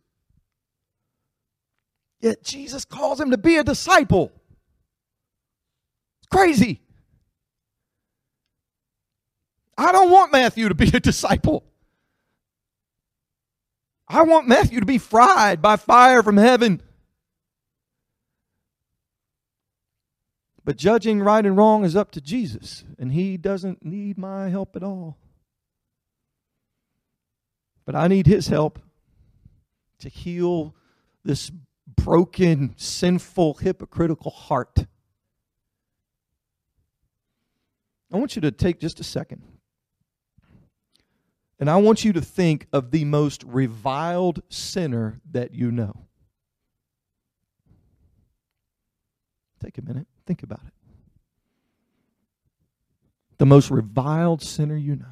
Yet 2.20 2.44
Jesus 2.44 2.85
calls 2.85 3.20
him 3.20 3.33
to 3.33 3.38
be 3.38 3.57
a 3.57 3.64
disciple. 3.64 4.31
It's 6.20 6.29
crazy. 6.31 6.81
I 9.76 9.92
don't 9.92 10.10
want 10.10 10.32
Matthew 10.32 10.68
to 10.68 10.74
be 10.74 10.88
a 10.88 11.00
disciple. 11.00 11.64
I 14.08 14.22
want 14.22 14.46
Matthew 14.46 14.80
to 14.80 14.87
be 14.87 14.98
fried 14.98 15.62
by 15.62 15.76
fire 15.76 16.22
from 16.22 16.37
heaven. 16.37 16.82
But 20.64 20.76
judging 20.76 21.20
right 21.20 21.44
and 21.44 21.56
wrong 21.56 21.84
is 21.84 21.96
up 21.96 22.10
to 22.12 22.20
Jesus, 22.20 22.84
and 22.98 23.12
he 23.12 23.37
doesn't 23.37 23.84
need 23.84 24.16
my 24.16 24.48
help 24.48 24.76
at 24.76 24.82
all. 24.82 25.18
But 27.84 27.94
I 27.94 28.08
need 28.08 28.26
his 28.26 28.48
help 28.48 28.78
to 29.98 30.08
heal 30.08 30.74
this 31.22 31.50
broken, 31.87 32.74
sinful, 32.76 33.54
hypocritical 33.54 34.30
heart. 34.30 34.87
I 38.10 38.16
want 38.16 38.37
you 38.37 38.42
to 38.42 38.50
take 38.50 38.80
just 38.80 39.00
a 39.00 39.04
second 39.04 39.42
and 41.64 41.70
I 41.70 41.77
want 41.77 42.05
you 42.05 42.12
to 42.12 42.20
think 42.20 42.66
of 42.74 42.90
the 42.90 43.07
most 43.07 43.42
reviled 43.42 44.42
sinner 44.50 45.18
that 45.31 45.55
you 45.55 45.72
know. 45.72 46.09
Take 49.61 49.79
a 49.79 49.83
minute, 49.83 50.07
think 50.27 50.42
about 50.42 50.61
it. 50.66 50.74
The 53.38 53.46
most 53.46 53.70
reviled 53.70 54.42
sinner 54.42 54.77
you 54.77 54.94
know. 54.96 55.07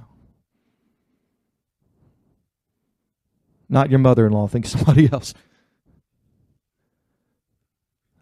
Not 3.71 3.88
your 3.88 4.01
mother 4.01 4.27
in 4.27 4.35
law, 4.35 4.47
think 4.47 4.67
somebody 4.67 5.11
else. 5.11 5.33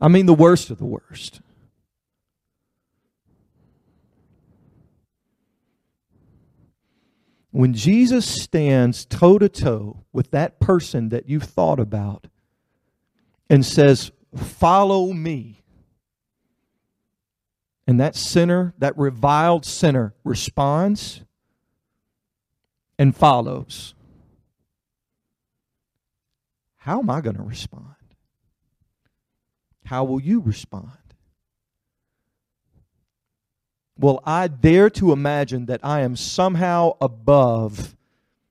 I 0.01 0.07
mean, 0.07 0.27
the 0.27 0.35
worst 0.35 0.71
of 0.71 0.79
the 0.79 0.87
worst. 0.87 1.40
When 7.51 7.75
Jesus 7.75 8.27
stands 8.27 9.05
toe 9.05 9.39
to 9.39 9.49
toe 9.49 10.05
with 10.13 10.31
that 10.31 10.61
person 10.61 11.09
that 11.09 11.29
you've 11.29 11.45
thought 11.45 11.81
about 11.81 12.29
and 13.49 13.67
says, 13.67 14.13
Follow 14.37 15.13
me, 15.13 15.65
and 17.87 17.99
that 17.99 18.15
sinner, 18.15 18.73
that 18.79 18.97
reviled 18.97 19.65
sinner, 19.65 20.15
responds 20.23 21.23
and 23.01 23.17
follows, 23.17 23.95
how 26.77 27.01
am 27.01 27.11
I 27.11 27.21
going 27.21 27.37
to 27.37 27.43
respond? 27.43 27.95
How 29.87 30.05
will 30.05 30.20
you 30.20 30.41
respond? 30.41 31.10
Will 34.01 34.22
I 34.24 34.48
dare 34.48 34.88
to 34.90 35.12
imagine 35.12 35.66
that 35.66 35.80
I 35.82 36.01
am 36.01 36.16
somehow 36.16 36.96
above 37.03 37.96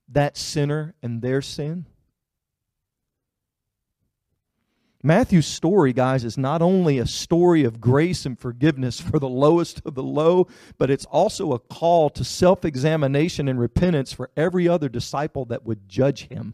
that 0.07 0.37
sinner 0.37 0.93
and 1.01 1.23
their 1.23 1.41
sin? 1.41 1.85
Matthew's 5.01 5.47
story, 5.47 5.91
guys, 5.91 6.23
is 6.23 6.37
not 6.37 6.61
only 6.61 6.99
a 6.99 7.07
story 7.07 7.63
of 7.63 7.81
grace 7.81 8.27
and 8.27 8.37
forgiveness 8.37 9.01
for 9.01 9.17
the 9.17 9.29
lowest 9.29 9.81
of 9.85 9.95
the 9.95 10.03
low, 10.03 10.47
but 10.77 10.91
it's 10.91 11.05
also 11.05 11.53
a 11.53 11.59
call 11.59 12.11
to 12.11 12.23
self 12.23 12.63
examination 12.63 13.47
and 13.47 13.59
repentance 13.59 14.13
for 14.13 14.29
every 14.37 14.67
other 14.67 14.87
disciple 14.87 15.45
that 15.45 15.65
would 15.65 15.89
judge 15.89 16.27
him. 16.27 16.53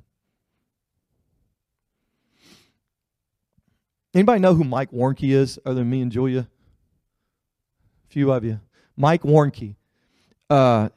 Anybody 4.13 4.39
know 4.39 4.53
who 4.53 4.63
Mike 4.63 4.91
Warnke 4.91 5.33
is 5.33 5.59
other 5.65 5.75
than 5.75 5.89
me 5.89 6.01
and 6.01 6.11
Julia? 6.13 6.47
A 8.07 8.07
few 8.07 8.31
of 8.31 8.45
you. 8.45 8.61
Mike 8.97 9.23
Warnke, 9.23 9.75
uh, 10.49 10.89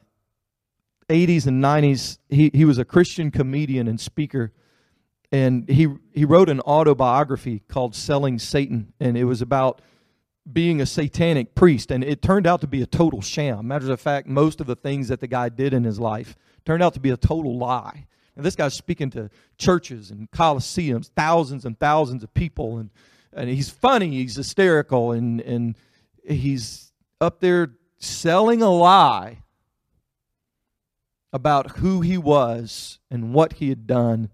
80s 1.09 1.47
and 1.47 1.63
90s, 1.63 2.19
he, 2.29 2.51
he 2.53 2.65
was 2.65 2.77
a 2.77 2.85
Christian 2.85 3.31
comedian 3.31 3.87
and 3.87 3.99
speaker. 3.99 4.53
And 5.31 5.67
he, 5.69 5.87
he 6.13 6.25
wrote 6.25 6.49
an 6.49 6.59
autobiography 6.61 7.63
called 7.67 7.95
Selling 7.95 8.39
Satan. 8.39 8.93
And 8.99 9.17
it 9.17 9.25
was 9.25 9.41
about 9.41 9.81
being 10.51 10.81
a 10.81 10.85
satanic 10.85 11.55
priest. 11.55 11.91
And 11.91 12.03
it 12.03 12.21
turned 12.21 12.47
out 12.47 12.61
to 12.61 12.67
be 12.67 12.81
a 12.81 12.85
total 12.85 13.21
sham. 13.21 13.67
Matter 13.67 13.91
of 13.91 13.99
fact, 13.99 14.27
most 14.27 14.61
of 14.61 14.67
the 14.67 14.75
things 14.75 15.07
that 15.09 15.19
the 15.19 15.27
guy 15.27 15.49
did 15.49 15.73
in 15.73 15.83
his 15.83 15.99
life 15.99 16.35
turned 16.65 16.83
out 16.83 16.93
to 16.93 16.99
be 16.99 17.09
a 17.09 17.17
total 17.17 17.57
lie. 17.57 18.05
And 18.35 18.45
this 18.45 18.55
guy's 18.55 18.73
speaking 18.73 19.09
to 19.11 19.29
churches 19.57 20.11
and 20.11 20.31
coliseums, 20.31 21.09
thousands 21.15 21.65
and 21.65 21.77
thousands 21.77 22.23
of 22.23 22.33
people. 22.33 22.77
And, 22.77 22.89
and 23.33 23.49
he's 23.49 23.69
funny, 23.69 24.11
he's 24.11 24.35
hysterical, 24.35 25.11
and, 25.11 25.41
and 25.41 25.75
he's 26.23 26.93
up 27.19 27.41
there 27.41 27.71
selling 27.99 28.61
a 28.61 28.69
lie 28.69 29.43
about 31.31 31.77
who 31.77 32.01
he 32.01 32.17
was 32.17 32.99
and 33.11 33.33
what 33.33 33.53
he 33.53 33.69
had 33.69 33.85
done. 33.85 34.29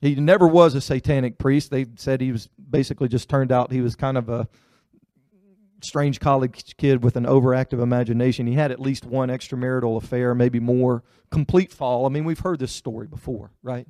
He 0.00 0.14
never 0.14 0.46
was 0.46 0.74
a 0.74 0.80
satanic 0.80 1.38
priest. 1.38 1.70
They 1.70 1.86
said 1.96 2.20
he 2.20 2.32
was 2.32 2.48
basically 2.70 3.08
just 3.08 3.28
turned 3.28 3.52
out 3.52 3.72
he 3.72 3.80
was 3.80 3.96
kind 3.96 4.18
of 4.18 4.28
a 4.28 4.48
strange 5.82 6.20
college 6.20 6.76
kid 6.76 7.02
with 7.02 7.16
an 7.16 7.24
overactive 7.24 7.82
imagination. 7.82 8.46
He 8.46 8.54
had 8.54 8.70
at 8.70 8.80
least 8.80 9.04
one 9.04 9.28
extramarital 9.28 9.96
affair, 9.96 10.34
maybe 10.34 10.60
more. 10.60 11.02
Complete 11.30 11.72
fall. 11.72 12.06
I 12.06 12.08
mean, 12.08 12.24
we've 12.24 12.40
heard 12.40 12.58
this 12.58 12.72
story 12.72 13.06
before, 13.06 13.50
right? 13.62 13.86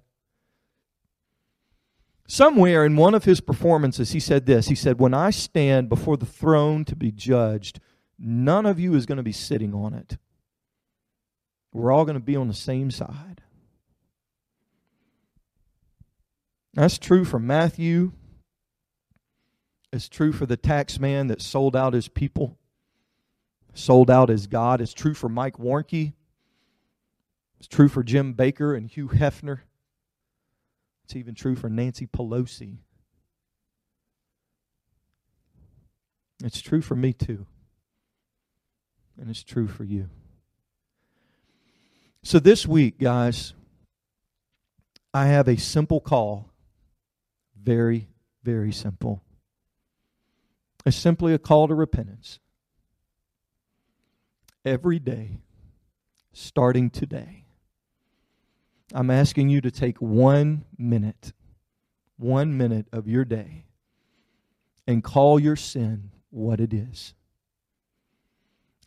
Somewhere 2.26 2.84
in 2.84 2.94
one 2.94 3.14
of 3.14 3.24
his 3.24 3.40
performances, 3.40 4.12
he 4.12 4.20
said 4.20 4.46
this 4.46 4.68
He 4.68 4.76
said, 4.76 5.00
When 5.00 5.14
I 5.14 5.30
stand 5.30 5.88
before 5.88 6.16
the 6.16 6.26
throne 6.26 6.84
to 6.84 6.94
be 6.94 7.11
judged, 7.11 7.80
none 8.21 8.66
of 8.66 8.79
you 8.79 8.95
is 8.95 9.07
going 9.07 9.16
to 9.16 9.23
be 9.23 9.33
sitting 9.33 9.75
on 9.75 9.95
it. 9.95 10.18
We're 11.73 11.93
all 11.93 12.05
going 12.05 12.14
to 12.14 12.21
be 12.21 12.37
on 12.37 12.49
the 12.49 12.55
same 12.55 12.91
side. 12.91 13.41
That's 16.75 16.99
true 16.99 17.25
for 17.25 17.39
Matthew. 17.39 18.12
It's 19.93 20.09
true 20.09 20.33
for 20.33 20.47
the 20.47 20.57
tax 20.57 21.01
man 21.01 21.29
that 21.29 21.43
sold 21.43 21.75
out 21.75 21.95
his 21.95 22.09
people, 22.09 22.59
sold 23.75 24.11
out 24.11 24.29
his 24.29 24.47
God. 24.47 24.81
It's 24.81 24.95
true 24.95 25.14
for 25.14 25.29
Mike 25.29 25.57
Warnke. 25.59 26.12
It's 27.59 27.68
true 27.68 27.89
for 27.89 28.03
Jim 28.03 28.35
Bakker 28.35 28.77
and 28.77 28.89
Hugh 28.89 29.09
Hefner. 29.09 29.61
It's 31.05 31.16
even 31.16 31.35
true 31.35 31.57
for 31.57 31.68
Nancy 31.68 32.07
Pelosi. 32.07 32.79
It's 36.43 36.62
true 36.62 36.81
for 36.81 36.95
me 36.95 37.12
too. 37.12 37.47
And 39.21 39.29
it's 39.29 39.45
true 39.45 39.68
for 39.68 39.85
you. 39.85 40.09
So 42.23 42.39
this 42.39 42.66
week, 42.66 42.99
guys, 42.99 43.53
I 45.12 45.27
have 45.27 45.47
a 45.47 45.59
simple 45.59 46.01
call. 46.01 46.49
Very, 47.62 48.09
very 48.43 48.73
simple. 48.73 49.23
It's 50.87 50.97
simply 50.97 51.35
a 51.35 51.39
call 51.39 51.68
to 51.68 51.75
repentance. 51.75 52.39
Every 54.64 54.99
day, 54.99 55.41
starting 56.33 56.89
today. 56.89 57.45
I'm 58.95 59.11
asking 59.11 59.51
you 59.51 59.61
to 59.61 59.71
take 59.71 60.01
one 60.01 60.64
minute, 60.79 61.33
one 62.16 62.57
minute 62.57 62.87
of 62.91 63.07
your 63.07 63.27
day, 63.27 63.66
and 64.87 65.05
call 65.05 65.39
your 65.39 65.57
sin 65.57 66.11
what 66.31 66.59
it 66.59 66.73
is. 66.73 67.14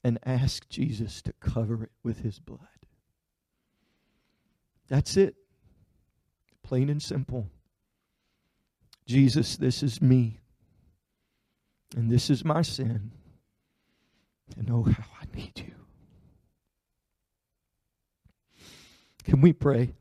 And 0.03 0.19
ask 0.25 0.67
Jesus 0.67 1.21
to 1.21 1.33
cover 1.39 1.83
it 1.85 1.91
with 2.03 2.19
his 2.19 2.39
blood. 2.39 2.59
That's 4.89 5.15
it. 5.15 5.35
Plain 6.61 6.89
and 6.89 7.01
simple. 7.01 7.49
Jesus, 9.05 9.55
this 9.55 9.81
is 9.81 10.01
me. 10.01 10.41
And 11.95 12.09
this 12.09 12.29
is 12.29 12.43
my 12.43 12.61
sin. 12.61 13.11
And 14.57 14.69
oh, 14.69 14.83
how 14.83 15.05
I 15.21 15.35
need 15.35 15.53
you. 15.55 15.73
Can 19.23 19.39
we 19.41 19.53
pray? 19.53 19.93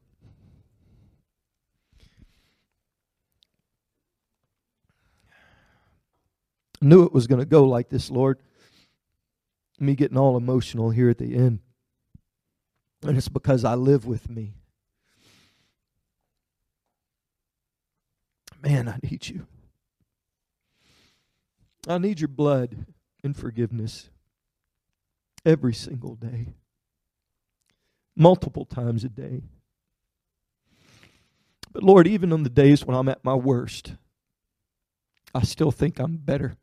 Knew 6.81 7.05
it 7.05 7.13
was 7.13 7.29
going 7.29 7.39
to 7.39 7.47
go 7.47 7.65
like 7.65 7.89
this, 7.89 8.11
Lord. 8.11 8.41
Me 9.83 9.97
getting 9.97 10.17
all 10.17 10.37
emotional 10.37 10.91
here 10.91 11.11
at 11.11 11.19
the 11.19 11.35
end. 11.35 11.59
And 13.03 13.19
it's 13.19 13.29
because 13.29 13.65
I 13.65 13.75
live 13.75 14.07
with 14.07 14.31
me. 14.31 14.55
Man, 18.63 18.89
I 18.89 19.01
need 19.03 19.27
you. 19.29 19.49
I 21.89 21.99
need 21.99 22.21
your 22.21 22.29
blood 22.29 22.87
and 23.25 23.37
forgiveness 23.37 24.09
every 25.45 25.75
single 25.75 26.15
day 26.15 26.55
multiple 28.15 28.65
times 28.65 29.03
a 29.03 29.09
day. 29.09 29.43
But 31.73 31.83
Lord, 31.83 32.07
even 32.07 32.33
on 32.33 32.45
the 32.45 32.51
days 32.51 32.85
when 32.85 32.97
I'm 32.97 33.09
at 33.09 33.25
my 33.25 33.35
worst, 33.35 33.95
I 35.35 35.43
still 35.43 35.73
think 35.73 35.99
I'm 35.99 36.19
better 36.19 36.57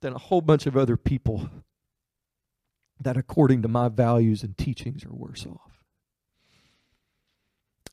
than 0.00 0.14
a 0.14 0.18
whole 0.18 0.40
bunch 0.40 0.66
of 0.66 0.76
other 0.76 0.96
people 0.96 1.50
that, 3.00 3.16
according 3.16 3.62
to 3.62 3.68
my 3.68 3.88
values 3.88 4.42
and 4.42 4.56
teachings, 4.56 5.04
are 5.04 5.12
worse 5.14 5.46
off. 5.46 5.82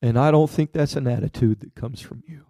And 0.01 0.19
I 0.19 0.31
don't 0.31 0.49
think 0.49 0.71
that's 0.71 0.95
an 0.95 1.07
attitude 1.07 1.61
that 1.61 1.75
comes 1.75 2.01
from 2.01 2.23
you. 2.27 2.45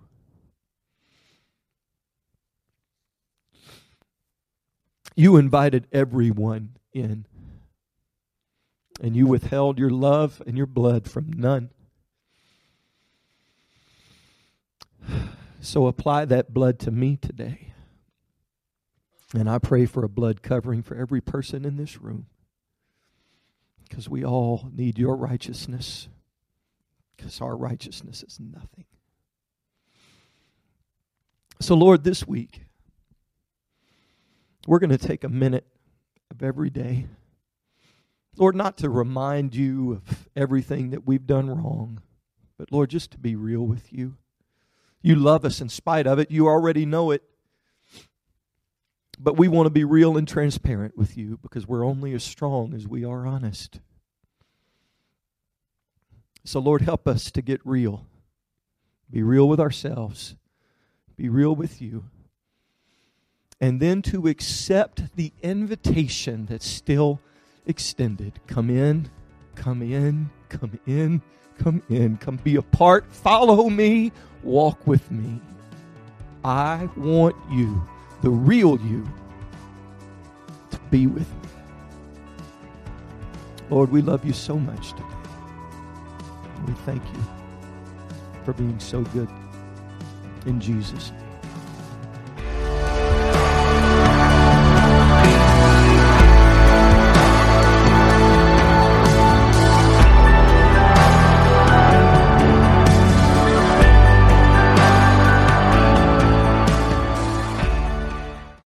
You 5.15 5.37
invited 5.37 5.87
everyone 5.93 6.75
in 6.91 7.25
and 9.01 9.15
you 9.15 9.27
withheld 9.27 9.79
your 9.79 9.89
love 9.89 10.41
and 10.45 10.57
your 10.57 10.65
blood 10.65 11.09
from 11.09 11.31
none. 11.31 11.69
So 15.61 15.87
apply 15.87 16.25
that 16.25 16.53
blood 16.53 16.79
to 16.79 16.91
me 16.91 17.17
today. 17.17 17.73
And 19.35 19.49
I 19.49 19.59
pray 19.59 19.85
for 19.85 20.03
a 20.03 20.09
blood 20.09 20.41
covering 20.41 20.81
for 20.81 20.95
every 20.95 21.21
person 21.21 21.65
in 21.65 21.77
this 21.77 22.01
room. 22.01 22.27
Because 23.87 24.09
we 24.09 24.23
all 24.23 24.69
need 24.73 24.97
your 24.97 25.15
righteousness. 25.15 26.07
Because 27.15 27.41
our 27.41 27.55
righteousness 27.55 28.23
is 28.23 28.39
nothing. 28.39 28.85
So, 31.59 31.75
Lord, 31.75 32.03
this 32.03 32.27
week, 32.27 32.61
we're 34.67 34.79
going 34.79 34.89
to 34.89 34.97
take 34.97 35.23
a 35.23 35.29
minute 35.29 35.65
of 36.31 36.43
every 36.43 36.69
day 36.69 37.07
Lord, 38.37 38.55
not 38.55 38.77
to 38.77 38.89
remind 38.89 39.55
you 39.55 39.93
of 39.93 40.27
everything 40.35 40.89
that 40.89 41.07
we've 41.07 41.25
done 41.25 41.49
wrong, 41.49 42.01
but 42.57 42.71
Lord, 42.71 42.89
just 42.89 43.11
to 43.11 43.17
be 43.17 43.35
real 43.35 43.61
with 43.61 43.93
you. 43.93 44.17
You 45.01 45.15
love 45.15 45.45
us 45.45 45.61
in 45.61 45.69
spite 45.69 46.07
of 46.07 46.19
it. 46.19 46.31
You 46.31 46.47
already 46.47 46.85
know 46.85 47.11
it. 47.11 47.23
But 49.17 49.37
we 49.37 49.47
want 49.47 49.67
to 49.67 49.71
be 49.71 49.83
real 49.83 50.17
and 50.17 50.27
transparent 50.27 50.97
with 50.97 51.17
you 51.17 51.39
because 51.41 51.67
we're 51.67 51.85
only 51.85 52.13
as 52.13 52.23
strong 52.23 52.73
as 52.73 52.87
we 52.87 53.05
are 53.05 53.25
honest. 53.25 53.79
So, 56.43 56.59
Lord, 56.59 56.81
help 56.81 57.07
us 57.07 57.31
to 57.31 57.41
get 57.41 57.61
real. 57.63 58.05
Be 59.09 59.23
real 59.23 59.47
with 59.47 59.59
ourselves, 59.59 60.35
be 61.15 61.29
real 61.29 61.55
with 61.55 61.81
you. 61.81 62.05
And 63.61 63.79
then 63.79 64.01
to 64.03 64.27
accept 64.27 65.15
the 65.15 65.31
invitation 65.41 66.45
that's 66.45 66.67
still 66.67 67.21
extended. 67.65 68.33
Come 68.47 68.69
in, 68.69 69.09
come 69.55 69.81
in, 69.81 70.29
come 70.49 70.77
in, 70.85 71.21
come 71.57 71.81
in, 71.89 72.17
come 72.17 72.37
be 72.37 72.57
a 72.57 72.61
part. 72.61 73.05
Follow 73.13 73.69
me, 73.69 74.11
walk 74.43 74.85
with 74.85 75.09
me. 75.09 75.39
I 76.43 76.89
want 76.97 77.35
you, 77.49 77.87
the 78.25 78.31
real 78.31 78.79
you, 78.79 79.07
to 80.71 80.79
be 80.89 81.05
with 81.05 81.29
me. 81.43 81.49
Lord, 83.69 83.91
we 83.91 84.01
love 84.01 84.25
you 84.25 84.33
so 84.33 84.57
much 84.57 84.93
today. 84.93 85.03
We 86.65 86.73
thank 86.87 87.03
you 87.03 87.23
for 88.43 88.53
being 88.53 88.79
so 88.79 89.03
good 89.03 89.29
in 90.47 90.59
Jesus' 90.59 91.11
name. 91.11 91.24